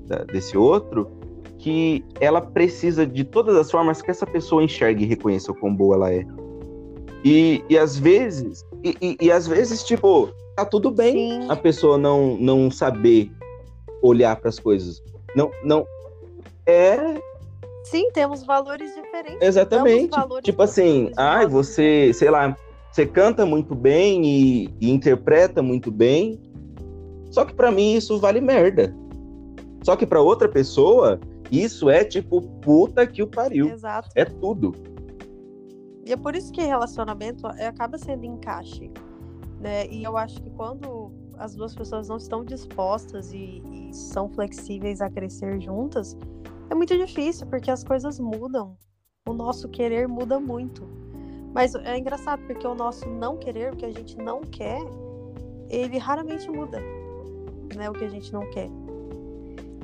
[0.07, 1.11] da, desse outro
[1.59, 5.75] que ela precisa de todas as formas que essa pessoa enxergue e reconheça o quão
[5.75, 6.25] boa ela é.
[7.25, 11.51] E, e às vezes, e, e, e às vezes, tipo, tá tudo bem Sim.
[11.51, 13.31] a pessoa não, não saber
[14.01, 15.03] olhar para as coisas.
[15.35, 15.85] Não, não,
[16.65, 17.21] é.
[17.85, 19.41] Sim, temos valores diferentes.
[19.41, 20.11] Exatamente.
[20.11, 22.57] Valores tipo assim, ai, você, sei lá,
[22.93, 26.41] você canta muito bem e, e interpreta muito bem.
[27.31, 28.95] Só que para mim isso vale merda.
[29.83, 33.71] Só que para outra pessoa, isso é tipo puta que o pariu.
[33.71, 34.11] Exato.
[34.15, 34.73] É tudo.
[36.05, 38.91] E é por isso que relacionamento é, acaba sendo encaixe.
[39.61, 39.87] Né?
[39.89, 45.01] E eu acho que quando as duas pessoas não estão dispostas e, e são flexíveis
[45.01, 46.17] a crescer juntas,
[46.71, 48.77] é muito difícil, porque as coisas mudam.
[49.29, 50.89] O nosso querer muda muito.
[51.55, 54.81] Mas é engraçado, porque o nosso não querer, o que a gente não quer,
[55.69, 56.81] ele raramente muda,
[57.75, 57.89] né?
[57.91, 58.69] O que a gente não quer.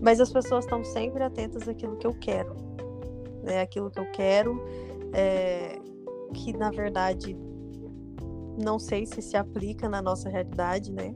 [0.02, 2.54] Mas as pessoas estão sempre atentas àquilo que eu quero,
[3.42, 3.60] né?
[3.60, 4.60] Aquilo que eu quero,
[5.12, 5.78] é...
[6.32, 7.36] que na verdade
[8.62, 11.14] não sei se se aplica na nossa realidade, né?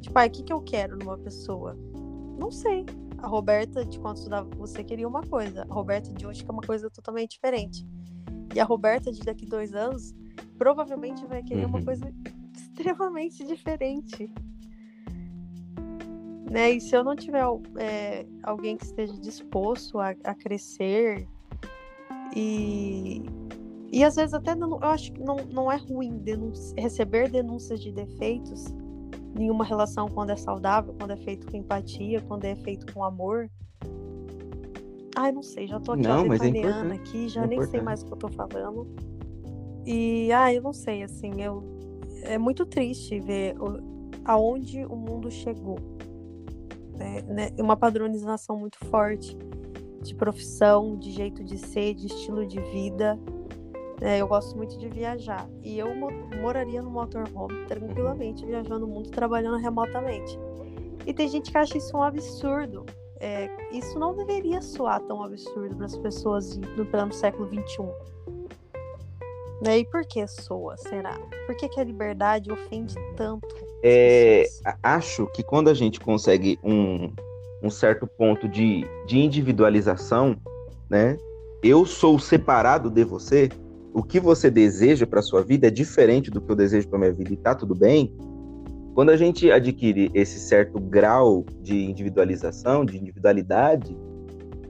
[0.00, 1.76] Tipo, ah, o que, que eu quero numa pessoa?
[2.38, 2.84] Não sei.
[3.18, 5.66] A Roberta, de quando estudava você, queria uma coisa.
[5.68, 7.86] A Roberta de hoje quer uma coisa totalmente diferente.
[8.54, 10.14] E a Roberta de daqui dois anos
[10.56, 11.70] provavelmente vai querer uhum.
[11.70, 12.12] uma coisa
[12.54, 14.30] extremamente diferente.
[16.50, 16.70] Né?
[16.72, 17.44] E se eu não tiver
[17.76, 21.28] é, alguém que esteja disposto a, a crescer
[22.34, 23.22] e,
[23.92, 26.22] e às vezes até não, eu acho que não, não é ruim
[26.76, 28.64] receber denúncias de defeitos
[29.38, 33.48] nenhuma relação quando é saudável, quando é feito com empatia, quando é feito com amor.
[35.16, 36.48] Ai, não sei, já tô aqui não, mas é
[36.94, 38.86] aqui, já é nem sei mais o que eu tô falando.
[39.86, 41.62] E, ah, eu não sei, assim, eu
[42.22, 43.80] é muito triste ver o,
[44.24, 45.78] aonde o mundo chegou.
[46.98, 47.50] Né, né?
[47.58, 49.36] Uma padronização muito forte
[50.02, 53.18] de profissão, de jeito de ser, de estilo de vida.
[54.00, 55.48] É, eu gosto muito de viajar.
[55.62, 55.88] E eu
[56.40, 60.38] moraria no motorhome tranquilamente, viajando o mundo, trabalhando remotamente.
[61.06, 62.84] E tem gente que acha isso um absurdo.
[63.20, 67.82] É, isso não deveria soar tão absurdo para as pessoas no plano século XXI.
[69.64, 69.78] Né?
[69.78, 71.18] E por que soa, será?
[71.46, 73.48] Por que, que a liberdade ofende tanto?
[73.82, 74.46] É,
[74.82, 77.12] acho que quando a gente consegue um,
[77.62, 80.36] um certo ponto de, de individualização,
[80.90, 81.16] né?
[81.62, 83.48] Eu sou separado de você,
[83.92, 87.12] o que você deseja para sua vida é diferente do que eu desejo para minha
[87.12, 88.14] vida e tá tudo bem,
[88.94, 93.96] quando a gente adquire esse certo grau de individualização, de individualidade,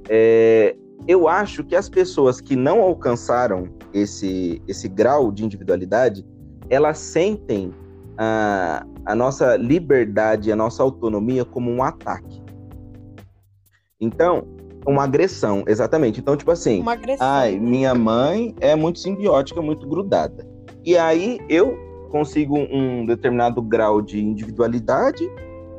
[0.08, 6.26] é, eu acho que as pessoas que não alcançaram esse, esse grau de individualidade,
[6.68, 7.72] elas sentem
[8.18, 12.42] a, a nossa liberdade, a nossa autonomia como um ataque.
[14.00, 14.44] Então,
[14.86, 16.20] uma agressão, exatamente.
[16.20, 17.26] Então, tipo assim, uma agressão.
[17.26, 20.46] ai, minha mãe é muito simbiótica, muito grudada.
[20.84, 21.78] E aí eu
[22.10, 25.30] consigo um determinado grau de individualidade,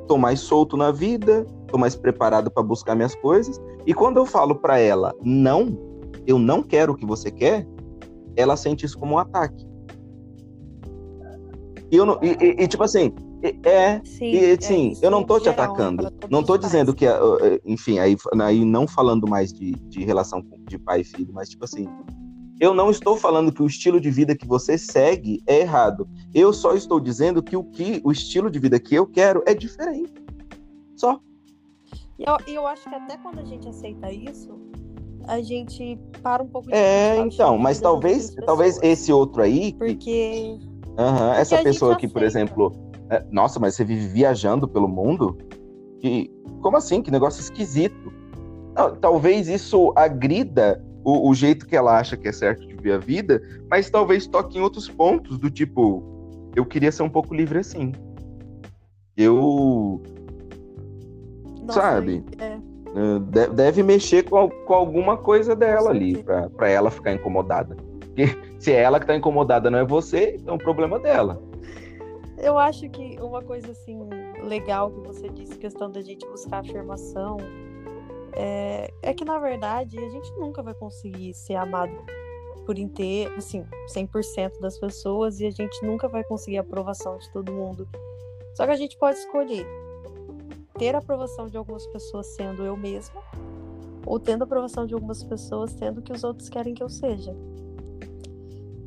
[0.07, 3.59] tô mais solto na vida, tô mais preparado para buscar minhas coisas.
[3.85, 5.77] E quando eu falo para ela, não,
[6.25, 7.67] eu não quero o que você quer,
[8.35, 9.68] ela sente isso como um ataque.
[11.91, 13.13] E, eu não, e, e, e, tipo assim,
[13.63, 14.57] É, sim, e, é
[15.01, 16.03] eu não tô te geral, atacando.
[16.03, 17.05] Né, não tô dizendo que,
[17.65, 21.65] enfim, aí, aí não falando mais de, de relação de pai e filho, mas tipo
[21.65, 21.87] assim,
[22.59, 26.07] eu não estou falando que o estilo de vida que você segue é errado.
[26.33, 29.53] Eu só estou dizendo que o que o estilo de vida que eu quero é
[29.53, 30.13] diferente.
[30.97, 31.19] Só.
[32.19, 34.59] E eu, eu acho que até quando a gente aceita isso,
[35.25, 39.73] a gente para um pouco de É, então, mas talvez, talvez esse outro aí.
[39.73, 40.59] Porque.
[40.99, 42.73] Uhum, essa pessoa aqui, por exemplo.
[43.09, 45.37] É, nossa, mas você vive viajando pelo mundo?
[46.01, 46.29] Que,
[46.61, 47.01] como assim?
[47.01, 48.11] Que negócio esquisito.
[48.75, 52.93] Não, talvez isso agrida o, o, jeito que ela acha que é certo de ver
[52.93, 56.03] a vida, mas talvez toque em outros pontos, do tipo,
[56.55, 57.93] eu queria ser um pouco livre assim.
[59.15, 60.01] Eu.
[61.63, 62.23] Nossa, sabe?
[62.37, 62.57] É.
[63.35, 67.75] é deve mexer com, com alguma coisa dela ali, pra, pra ela ficar incomodada.
[68.19, 68.25] Porque
[68.59, 71.41] se é ela que tá incomodada, não é você, então é um problema dela.
[72.37, 73.99] Eu acho que uma coisa assim
[74.43, 77.37] legal que você disse, questão da gente buscar afirmação,
[78.33, 81.93] é, é que, na verdade, a gente nunca vai conseguir ser amado
[82.65, 87.29] por inteiro, assim, 100% das pessoas e a gente nunca vai conseguir a aprovação de
[87.31, 87.87] todo mundo.
[88.55, 89.65] Só que a gente pode escolher
[90.77, 93.21] ter a aprovação de algumas pessoas sendo eu mesma
[94.05, 97.35] ou tendo a aprovação de algumas pessoas sendo que os outros querem que eu seja.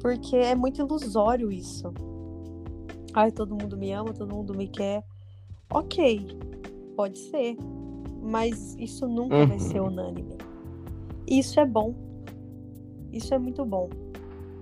[0.03, 1.92] Porque é muito ilusório isso.
[3.14, 5.05] Ai, todo mundo me ama, todo mundo me quer.
[5.70, 6.26] Ok,
[6.96, 7.57] pode ser
[8.22, 9.46] mas isso nunca uhum.
[9.46, 9.88] vai ser uhum.
[9.88, 10.38] unânime.
[11.26, 11.94] Isso é bom.
[13.12, 13.90] Isso é muito bom.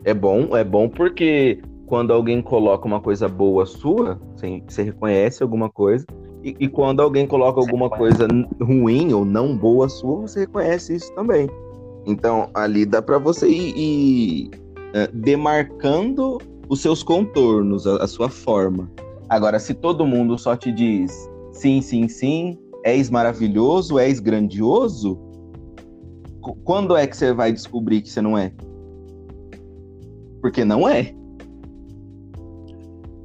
[0.02, 4.18] É bom, é bom porque quando alguém coloca uma coisa boa sua,
[4.66, 6.06] você reconhece alguma coisa,
[6.42, 8.26] e, e quando alguém coloca alguma coisa
[8.60, 11.48] ruim ou não boa sua, você reconhece isso também.
[12.06, 14.50] Então, ali dá para você ir, ir
[14.90, 16.38] uh, demarcando
[16.68, 18.90] os seus contornos, a, a sua forma.
[19.28, 21.12] Agora, se todo mundo só te diz
[21.52, 25.18] sim, sim, sim, és maravilhoso, és grandioso,
[26.64, 28.52] quando é que você vai descobrir que você não é?
[30.40, 31.14] Porque não é.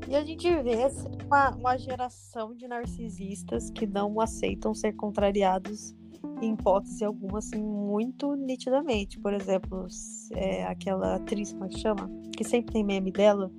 [0.08, 5.96] E a gente vê assim, uma, uma geração de narcisistas que não aceitam ser contrariados
[6.42, 9.20] em hipótese alguma, assim, muito nitidamente.
[9.20, 9.88] Por exemplo,
[10.32, 12.10] é, aquela atriz, como é que chama?
[12.36, 13.52] Que sempre tem meme dela.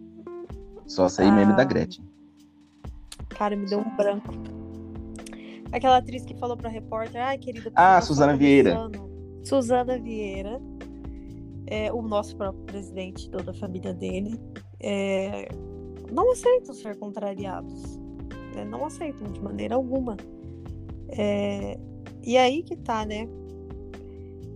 [0.87, 2.05] Só sei meme da Gretchen.
[3.31, 4.33] Cara, me deu um branco.
[5.73, 7.71] Aquela atriz que falou pra repórter, ai, querida.
[7.75, 8.91] Ah, Suzana Vieira.
[9.45, 10.61] Suzana Vieira.
[11.67, 14.41] É, o nosso próprio presidente, toda a família dele,
[14.81, 15.49] é,
[16.13, 17.99] não aceitam ser contrariados.
[18.55, 18.65] Né?
[18.65, 20.17] Não aceitam de maneira alguma.
[21.09, 21.79] É,
[22.27, 23.29] e aí que tá, né?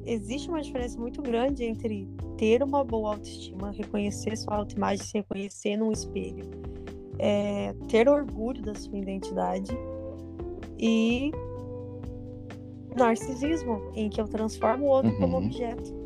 [0.04, 5.76] Existe uma diferença muito grande entre ter uma boa autoestima, reconhecer sua autoimagem, se reconhecer
[5.76, 6.44] num espelho,
[7.18, 9.70] é, ter orgulho da sua identidade
[10.78, 11.30] e
[12.96, 15.20] narcisismo, em que eu transformo o outro uhum.
[15.20, 16.00] como objeto.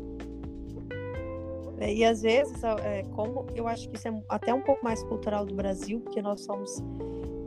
[1.79, 5.03] É, e às vezes, é, como eu acho que isso é até um pouco mais
[5.03, 6.81] cultural do Brasil, porque nós somos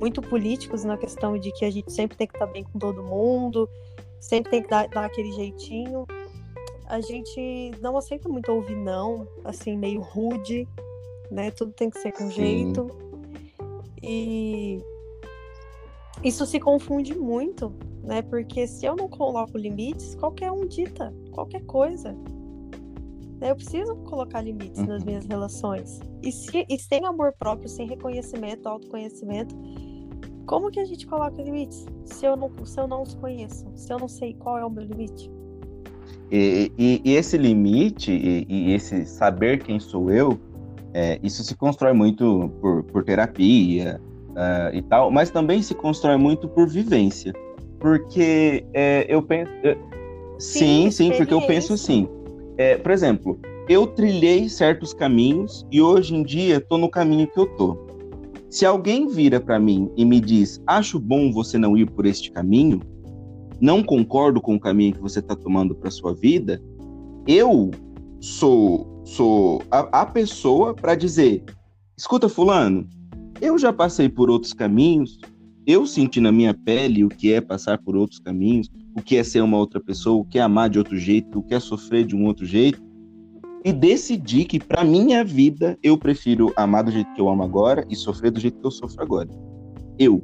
[0.01, 3.03] muito políticos na questão de que a gente sempre tem que estar bem com todo
[3.03, 3.69] mundo,
[4.21, 6.07] sempre tem que dar, dar aquele jeitinho.
[6.87, 10.67] A gente não aceita muito ouvir não, assim, meio rude,
[11.31, 11.51] né?
[11.51, 12.33] Tudo tem que ser com Sim.
[12.33, 12.87] jeito.
[14.03, 14.83] E
[16.23, 18.23] isso se confunde muito, né?
[18.23, 22.17] Porque se eu não coloco limites, qualquer um dita qualquer coisa.
[23.41, 25.31] Eu preciso colocar limites nas minhas uhum.
[25.31, 26.01] relações.
[26.23, 29.55] E se e sem amor próprio, sem reconhecimento, autoconhecimento,
[30.49, 31.87] como que a gente coloca limites?
[32.05, 34.71] Se eu não, se eu não os conheço, se eu não sei qual é o
[34.71, 35.31] meu limite.
[36.33, 40.39] E, e, e esse limite e, e, esse saber quem sou eu,
[40.95, 46.17] é, isso se constrói muito por, por terapia, uh, e tal, mas também se constrói
[46.17, 47.33] muito por vivência.
[47.79, 49.53] Porque é, eu penso.
[50.39, 52.09] sim, sim, sim porque eu penso assim.
[52.57, 53.39] É, por exemplo,
[53.69, 57.88] eu trilhei certos caminhos e hoje em dia estou no caminho que eu tô.
[58.51, 62.31] Se alguém vira para mim e me diz, acho bom você não ir por este
[62.31, 62.81] caminho,
[63.61, 66.63] não concordo com o caminho que você está tomando para sua vida,
[67.27, 67.71] eu
[68.21, 71.43] sou sou a, a pessoa para dizer,
[71.97, 72.87] escuta fulano,
[73.41, 75.19] eu já passei por outros caminhos,
[75.67, 79.25] eu senti na minha pele o que é passar por outros caminhos, o que é
[79.25, 82.05] ser uma outra pessoa, o que é amar de outro jeito, o que é sofrer
[82.05, 82.83] de um outro jeito,
[83.65, 87.85] e decidi que para minha vida eu prefiro amar do jeito que eu amo agora
[87.89, 89.29] e sofrer do jeito que eu sofro agora.
[89.99, 90.21] Eu.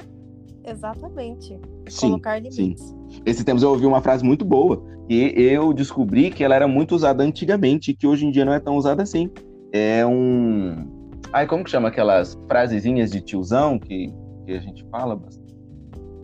[0.64, 1.59] Exatamente.
[1.89, 2.82] Sim, Colocar limites.
[2.82, 3.22] Sim.
[3.26, 6.95] Esse tempo eu ouvi uma frase muito boa e eu descobri que ela era muito
[6.95, 9.30] usada antigamente e que hoje em dia não é tão usada assim.
[9.72, 10.89] É um
[11.32, 14.12] Ai, como que chama aquelas frasezinhas de tiozão que
[14.45, 15.55] que a gente fala bastante.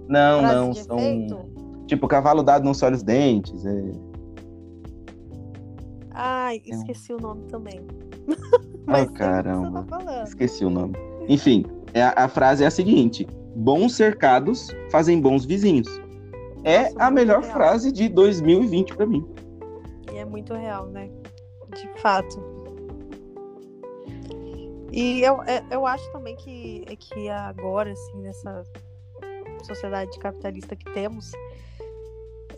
[0.08, 0.98] Não, Frase não, são.
[0.98, 1.38] efeito?
[1.86, 3.64] Tipo, cavalo dado não se olha os dentes.
[3.64, 3.92] É...
[6.22, 7.80] Ai, É um- esqueci o nome também.
[8.86, 9.82] Ai, sei o que caramba.
[9.84, 10.22] Tá.
[10.24, 10.94] Esqueci o nome.
[11.28, 11.64] Enfim,
[11.94, 15.88] é a, a frase é a seguinte: bons cercados fazem bons vizinhos.
[16.62, 17.52] É Nossa, a melhor real.
[17.54, 19.26] frase de 2020 pra mim.
[20.12, 21.08] E é muito real, né?
[21.74, 22.38] De fato.
[24.92, 28.64] E eu, é- eu acho também que, é que agora, assim, nessa
[29.62, 31.30] sociedade capitalista que temos,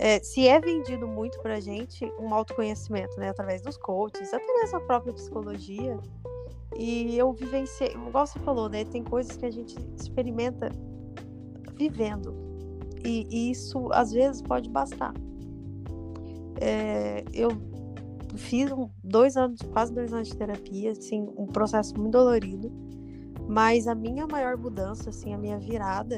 [0.02, 3.28] é, se é vendido muito pra gente um autoconhecimento, né?
[3.28, 5.96] Através dos coaches, até mesmo a própria psicologia.
[6.76, 8.84] E eu vivenciei, igual você falou, né?
[8.84, 10.70] Tem coisas que a gente experimenta
[11.76, 12.34] vivendo.
[13.04, 15.14] E, e isso, às vezes, pode bastar.
[16.60, 17.50] É, eu
[18.34, 22.72] fiz um- dois anos, quase dois anos de terapia, assim, um processo muito dolorido.
[23.48, 26.16] Mas a minha maior mudança, assim, a minha virada,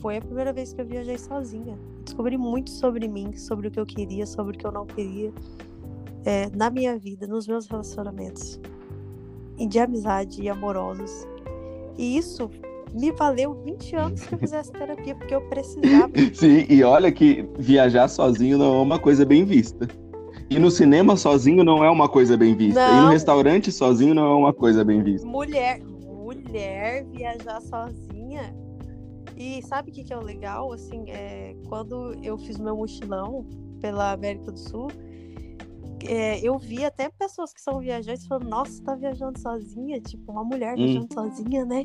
[0.00, 1.78] foi a primeira vez que eu viajei sozinha.
[2.04, 5.32] Descobri muito sobre mim, sobre o que eu queria, sobre o que eu não queria,
[6.24, 8.60] é, na minha vida, nos meus relacionamentos,
[9.58, 11.26] e de amizade e amorosos.
[11.96, 12.50] E isso
[12.94, 16.12] me valeu 20 anos que eu fizesse terapia, porque eu precisava.
[16.34, 19.88] Sim, e olha que viajar sozinho não é uma coisa bem vista.
[20.50, 22.80] E no cinema sozinho não é uma coisa bem vista.
[22.80, 23.10] E no Não.
[23.10, 25.26] restaurante sozinho não é uma coisa bem vista.
[25.26, 28.54] mulher, mulher viajar sozinha.
[29.42, 30.72] E sabe o que, que é o legal?
[30.72, 33.44] Assim, é, quando eu fiz meu mochilão
[33.80, 34.86] pela América do Sul,
[36.04, 40.00] é, eu vi até pessoas que são viajantes falando, nossa, tá viajando sozinha?
[40.00, 40.84] Tipo, uma mulher Hum.
[40.84, 41.84] viajando sozinha, né?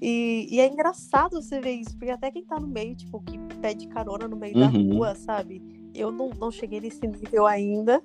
[0.00, 3.36] E, e é engraçado você ver isso, porque até quem tá no meio, tipo, que
[3.60, 4.94] pede carona no meio da Uhum.
[4.94, 5.60] rua, sabe?
[5.92, 8.00] Eu não, não cheguei nesse nível ainda,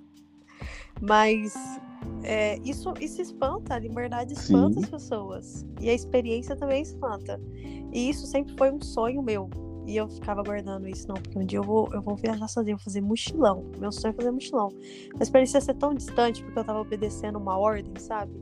[0.99, 1.53] mas
[2.23, 4.83] é, isso, isso espanta, a liberdade espanta Sim.
[4.83, 5.65] as pessoas.
[5.81, 7.39] E a experiência também espanta.
[7.91, 9.49] E isso sempre foi um sonho meu.
[9.85, 12.77] E eu ficava guardando isso, não, porque um dia eu vou, eu vou viajar sozinha,
[12.77, 13.69] vou fazer mochilão.
[13.77, 14.69] Meu sonho é fazer mochilão.
[15.19, 18.39] Mas parecia ser tão distante, porque eu tava obedecendo uma ordem, sabe?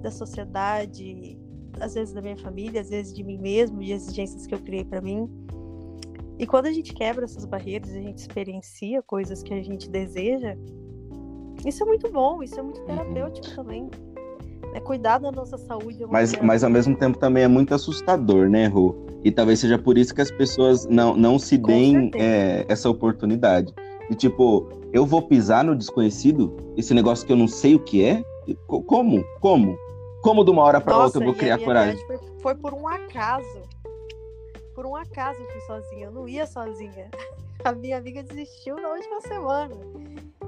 [0.00, 1.38] Da sociedade,
[1.78, 4.84] às vezes da minha família, às vezes de mim mesmo, de exigências que eu criei
[4.84, 5.28] pra mim.
[6.38, 10.56] E quando a gente quebra essas barreiras, a gente experiencia coisas que a gente deseja,
[11.66, 13.88] isso é muito bom, isso é muito terapêutico também.
[14.72, 16.02] É cuidar da nossa saúde.
[16.02, 18.94] é Mas, mas ao mesmo tempo também é muito assustador, né, Rô?
[19.24, 22.88] E talvez seja por isso que as pessoas não, não se Com deem é, essa
[22.88, 23.74] oportunidade.
[24.08, 26.56] E tipo, eu vou pisar no desconhecido?
[26.76, 28.22] Esse negócio que eu não sei o que é?
[28.66, 29.24] Co- Como?
[29.40, 29.76] Como?
[30.22, 31.98] Como de uma hora para outra eu vou criar coragem?
[32.06, 33.62] Foi, foi por um acaso.
[34.74, 36.06] Por um acaso eu fui sozinha.
[36.06, 37.10] Eu não ia sozinha.
[37.64, 39.74] A minha amiga desistiu na última semana.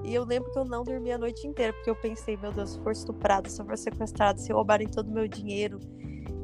[0.04, 2.70] E eu lembro que eu não dormi a noite inteira, porque eu pensei, meu Deus,
[2.72, 5.78] se for estuprada, se for sequestrada, se roubarem todo o meu dinheiro.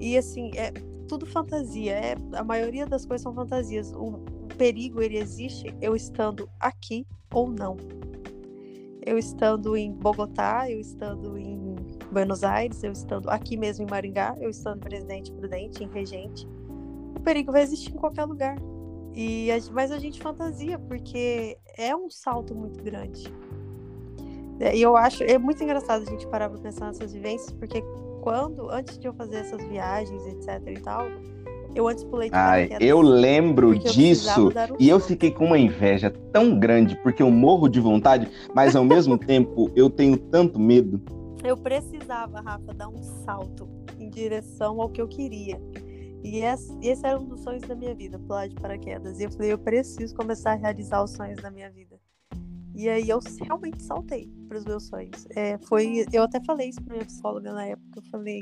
[0.00, 0.70] E assim, é
[1.08, 1.92] tudo fantasia.
[1.92, 3.92] É, a maioria das coisas são fantasias.
[3.92, 7.76] O, o perigo, ele existe eu estando aqui ou não.
[9.04, 11.74] Eu estando em Bogotá, eu estando em
[12.12, 16.46] Buenos Aires, eu estando aqui mesmo em Maringá, eu estando em Presidente Prudente, em Regente.
[17.16, 18.56] O perigo vai existir em qualquer lugar.
[19.20, 23.24] E a- mas a gente fantasia, porque é um salto muito grande.
[24.60, 27.82] É, E eu acho, é muito engraçado a gente parar pra pensar nessas vivências, porque
[28.22, 31.06] quando, antes de eu fazer essas viagens, etc e tal,
[31.74, 34.48] eu antes pulei de Ai, eu lembro eu disso.
[34.48, 38.76] um E eu fiquei com uma inveja tão grande, porque eu morro de vontade, mas
[38.76, 41.00] ao mesmo tempo eu tenho tanto medo.
[41.42, 45.60] Eu precisava, Rafa, dar um salto em direção ao que eu queria.
[46.22, 49.20] E esse, esse era um dos sonhos da minha vida, pular de paraquedas.
[49.20, 51.98] E eu falei, eu preciso começar a realizar os sonhos da minha vida.
[52.74, 55.26] E aí eu realmente saltei para os meus sonhos.
[55.34, 57.98] É, foi, eu até falei isso para minha psicóloga na época.
[57.98, 58.40] Eu falei,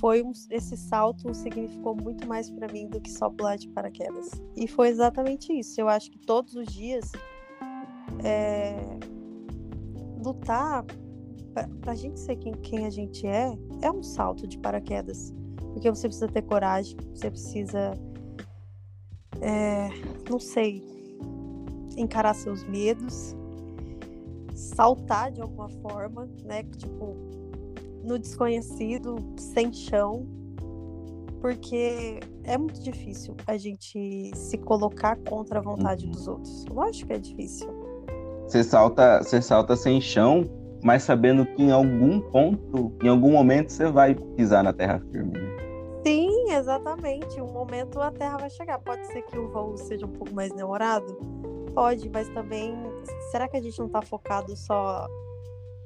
[0.00, 4.30] foi um, esse salto significou muito mais para mim do que só pular de paraquedas.
[4.56, 5.80] E foi exatamente isso.
[5.80, 7.12] Eu acho que todos os dias
[8.24, 8.74] é,
[10.24, 10.84] lutar
[11.52, 15.32] pra, pra gente ser quem, quem a gente é, é um salto de paraquedas.
[15.74, 17.92] Porque você precisa ter coragem, você precisa,
[19.40, 19.88] é,
[20.30, 20.82] não sei,
[21.96, 23.34] encarar seus medos,
[24.54, 26.62] saltar de alguma forma, né?
[26.76, 27.16] Tipo,
[28.02, 30.26] no desconhecido, sem chão.
[31.40, 36.12] Porque é muito difícil a gente se colocar contra a vontade Uhum.
[36.12, 36.64] dos outros.
[36.70, 37.68] Lógico que é difícil.
[38.48, 40.44] Você salta, você salta sem chão,
[40.82, 45.32] mas sabendo que em algum ponto, em algum momento, você vai pisar na terra firme.
[45.32, 45.53] né?
[46.04, 47.40] Sim, exatamente.
[47.40, 48.78] Um momento a Terra vai chegar.
[48.78, 51.16] Pode ser que o voo seja um pouco mais demorado?
[51.74, 52.74] Pode, mas também.
[53.30, 55.08] Será que a gente não tá focado só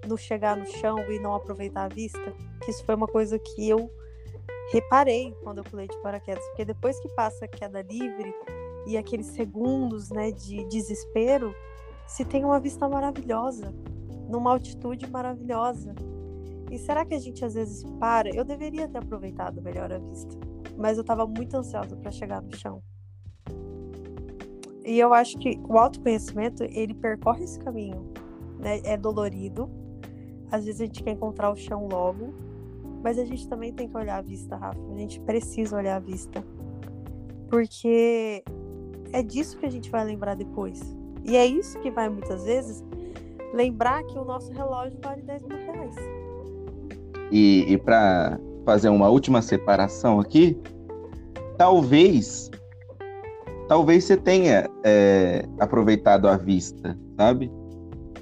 [0.07, 2.35] no chegar no chão e não aproveitar a vista?
[2.65, 3.89] Que isso foi uma coisa que eu
[4.73, 8.35] reparei quando eu pulei de paraquedas, porque depois que passa a queda livre
[8.87, 11.55] e aqueles segundos, né, de desespero,
[12.07, 13.73] se tem uma vista maravilhosa,
[14.29, 15.95] numa altitude maravilhosa.
[16.71, 18.29] E será que a gente às vezes para?
[18.35, 20.37] Eu deveria ter aproveitado melhor a vista,
[20.77, 22.83] mas eu estava muito ansiosa para chegar no chão.
[24.85, 28.11] E eu acho que o autoconhecimento, ele percorre esse caminho,
[28.59, 28.81] né?
[28.85, 29.71] É dolorido.
[30.51, 32.33] Às vezes a gente quer encontrar o chão logo,
[33.03, 34.81] mas a gente também tem que olhar a vista, Rafa.
[34.91, 36.43] A gente precisa olhar a vista.
[37.51, 38.43] Porque
[39.13, 40.81] é disso que a gente vai lembrar depois.
[41.25, 42.83] E é isso que vai muitas vezes
[43.53, 45.95] lembrar que o nosso relógio vale 10 mil reais.
[47.31, 50.57] E, e para fazer uma última separação aqui,
[51.57, 52.51] talvez
[53.69, 57.51] talvez você tenha é, aproveitado a vista, sabe?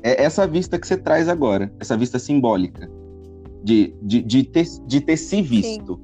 [0.02, 2.90] É essa vista que você traz agora, essa vista simbólica,
[3.62, 6.00] de, de, de, ter, de ter se visto,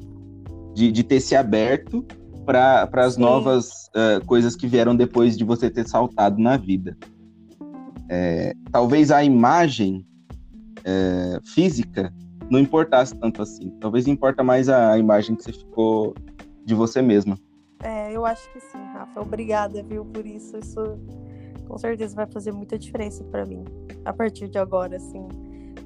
[0.74, 2.04] de, de ter se aberto
[2.46, 6.96] para as novas uh, coisas que vieram depois de você ter saltado na vida.
[8.08, 10.04] É, talvez a imagem
[10.84, 12.12] é, física
[12.52, 13.70] não importasse tanto assim.
[13.80, 16.14] Talvez importa mais a, imagem que você ficou
[16.62, 17.38] de você mesma.
[17.82, 19.22] É, eu acho que sim, Rafa.
[19.22, 20.58] Obrigada, viu, por isso.
[20.58, 20.98] Isso
[21.66, 23.64] com certeza vai fazer muita diferença para mim
[24.04, 25.26] a partir de agora, assim.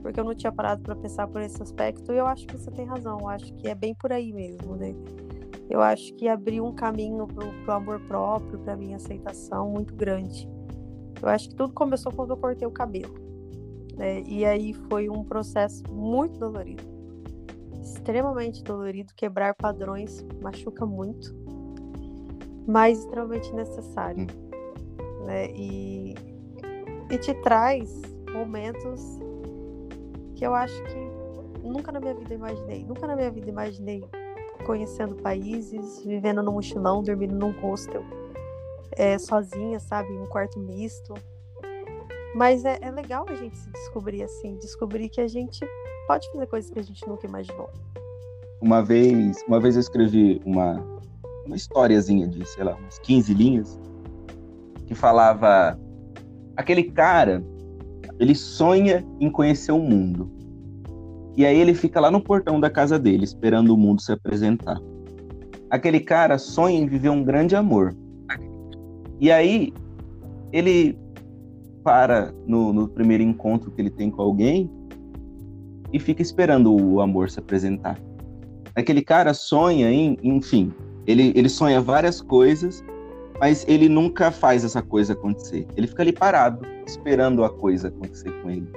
[0.03, 2.71] Porque eu não tinha parado para pensar por esse aspecto e eu acho que você
[2.73, 3.21] tem razão.
[3.21, 4.93] Eu acho que é bem por aí mesmo, né?
[5.71, 10.49] Eu acho que abriu um caminho pro, pro amor próprio, pra minha aceitação muito grande.
[11.23, 13.26] Eu acho que tudo começou quando eu cortei o cabelo.
[13.97, 14.23] Né?
[14.23, 16.85] E aí foi um processo muito dolorido.
[17.83, 19.13] Extremamente dolorido.
[19.15, 21.35] Quebrar padrões machuca muito
[22.67, 24.27] mas extremamente necessário.
[24.27, 25.25] Hum.
[25.25, 25.51] Né?
[25.53, 26.15] E,
[27.11, 29.01] e te traz momentos
[30.35, 32.85] que eu acho que nunca na minha vida imaginei.
[32.85, 34.05] Nunca na minha vida imaginei
[34.67, 38.03] conhecendo países, vivendo num mochilão, dormindo num hostel,
[38.93, 41.15] é, sozinha, sabe, um quarto misto.
[42.37, 45.66] Mas é, é legal a gente se descobrir assim, descobrir que a gente
[46.07, 47.70] pode fazer coisas que a gente nunca imaginou.
[48.61, 50.84] Uma vez, uma vez eu escrevi uma
[51.47, 53.80] uma historiazinha de, sei lá, umas 15 linhas,
[54.87, 55.78] que falava:
[56.57, 57.43] aquele cara,
[58.18, 60.30] ele sonha em conhecer o mundo.
[61.37, 64.78] E aí ele fica lá no portão da casa dele, esperando o mundo se apresentar.
[65.70, 67.95] Aquele cara sonha em viver um grande amor.
[69.20, 69.72] E aí
[70.53, 70.99] ele
[71.87, 74.68] para no, no primeiro encontro que ele tem com alguém
[75.93, 77.97] e fica esperando o amor se apresentar.
[78.74, 80.72] Aquele cara sonha em, enfim,
[81.07, 82.84] ele, ele sonha várias coisas,
[83.39, 85.64] mas ele nunca faz essa coisa acontecer.
[85.76, 88.68] Ele fica ali parado, esperando a coisa acontecer com ele.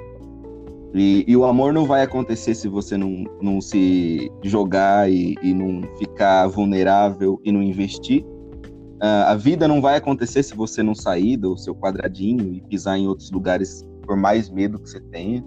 [0.94, 5.52] E, e o amor não vai acontecer se você não, não se jogar e, e
[5.52, 8.24] não ficar vulnerável e não investir.
[9.02, 12.98] Uh, a vida não vai acontecer se você não sair do seu quadradinho e pisar
[12.98, 15.44] em outros lugares por mais medo que você tenha.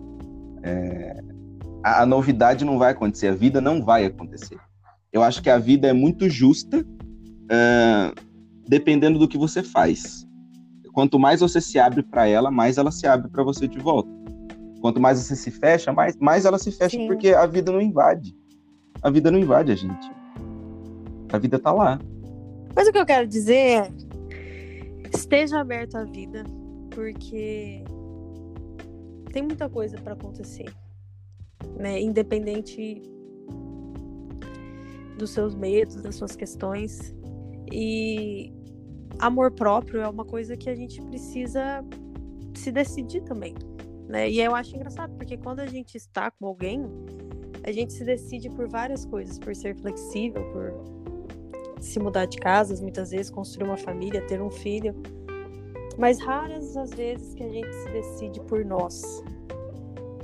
[0.63, 1.21] É,
[1.85, 4.59] a, a novidade não vai acontecer, a vida não vai acontecer.
[5.13, 8.15] Eu acho que a vida é muito justa, uh,
[8.67, 10.27] dependendo do que você faz.
[10.95, 14.11] Quanto mais você se abre para ela, mais ela se abre para você de volta.
[14.81, 17.07] Quanto mais você se fecha, mais, mais ela se fecha, Sim.
[17.07, 18.35] porque a vida não invade.
[19.03, 20.11] A vida não invade a gente.
[21.33, 21.99] A vida tá lá.
[22.75, 23.93] Mas o que eu quero dizer é:
[25.15, 26.45] esteja aberto à vida,
[26.91, 27.85] porque
[29.33, 30.73] tem muita coisa para acontecer,
[31.77, 32.01] né?
[32.01, 33.03] Independente
[35.19, 37.15] dos seus medos, das suas questões.
[37.71, 38.53] E
[39.19, 41.85] amor próprio é uma coisa que a gente precisa
[42.55, 43.55] se decidir também,
[44.09, 44.31] né?
[44.31, 46.85] E eu acho engraçado porque quando a gente está com alguém,
[47.65, 51.02] a gente se decide por várias coisas, por ser flexível, por
[51.83, 54.95] se mudar de casas, muitas vezes construir uma família, ter um filho.
[55.99, 59.23] Mas raras as vezes que a gente se decide por nós,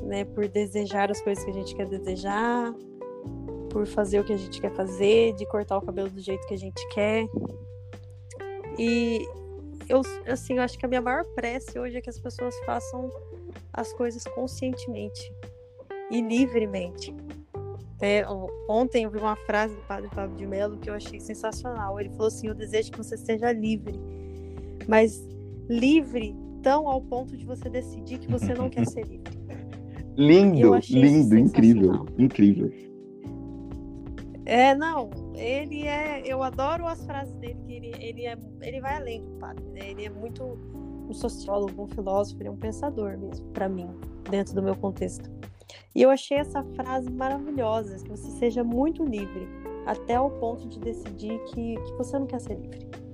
[0.02, 0.24] né?
[0.24, 2.72] Por desejar as coisas que a gente quer desejar,
[3.70, 6.54] por fazer o que a gente quer fazer, de cortar o cabelo do jeito que
[6.54, 7.26] a gente quer.
[8.78, 9.26] E
[9.88, 13.10] eu, assim, eu acho que a minha maior prece hoje é que as pessoas façam
[13.72, 15.32] as coisas conscientemente
[16.10, 17.14] e livremente.
[18.00, 18.24] É,
[18.68, 21.98] ontem eu vi uma frase do padre Fábio de Mello que eu achei sensacional.
[21.98, 23.98] Ele falou assim: Eu desejo que você seja livre,
[24.86, 25.26] mas
[25.68, 29.38] livre tão ao ponto de você decidir que você não quer ser livre.
[30.16, 32.72] Lindo, lindo, incrível, incrível.
[34.44, 36.22] É, não, ele é.
[36.24, 39.90] Eu adoro as frases dele, que ele, ele, é, ele vai além do padre, né?
[39.90, 40.58] Ele é muito
[41.08, 43.88] um sociólogo, um filósofo, ele é um pensador mesmo, para mim,
[44.28, 45.30] dentro do meu contexto.
[45.94, 49.48] E eu achei essa frase maravilhosa, que você seja muito livre,
[49.86, 53.07] até o ponto de decidir que, que você não quer ser livre.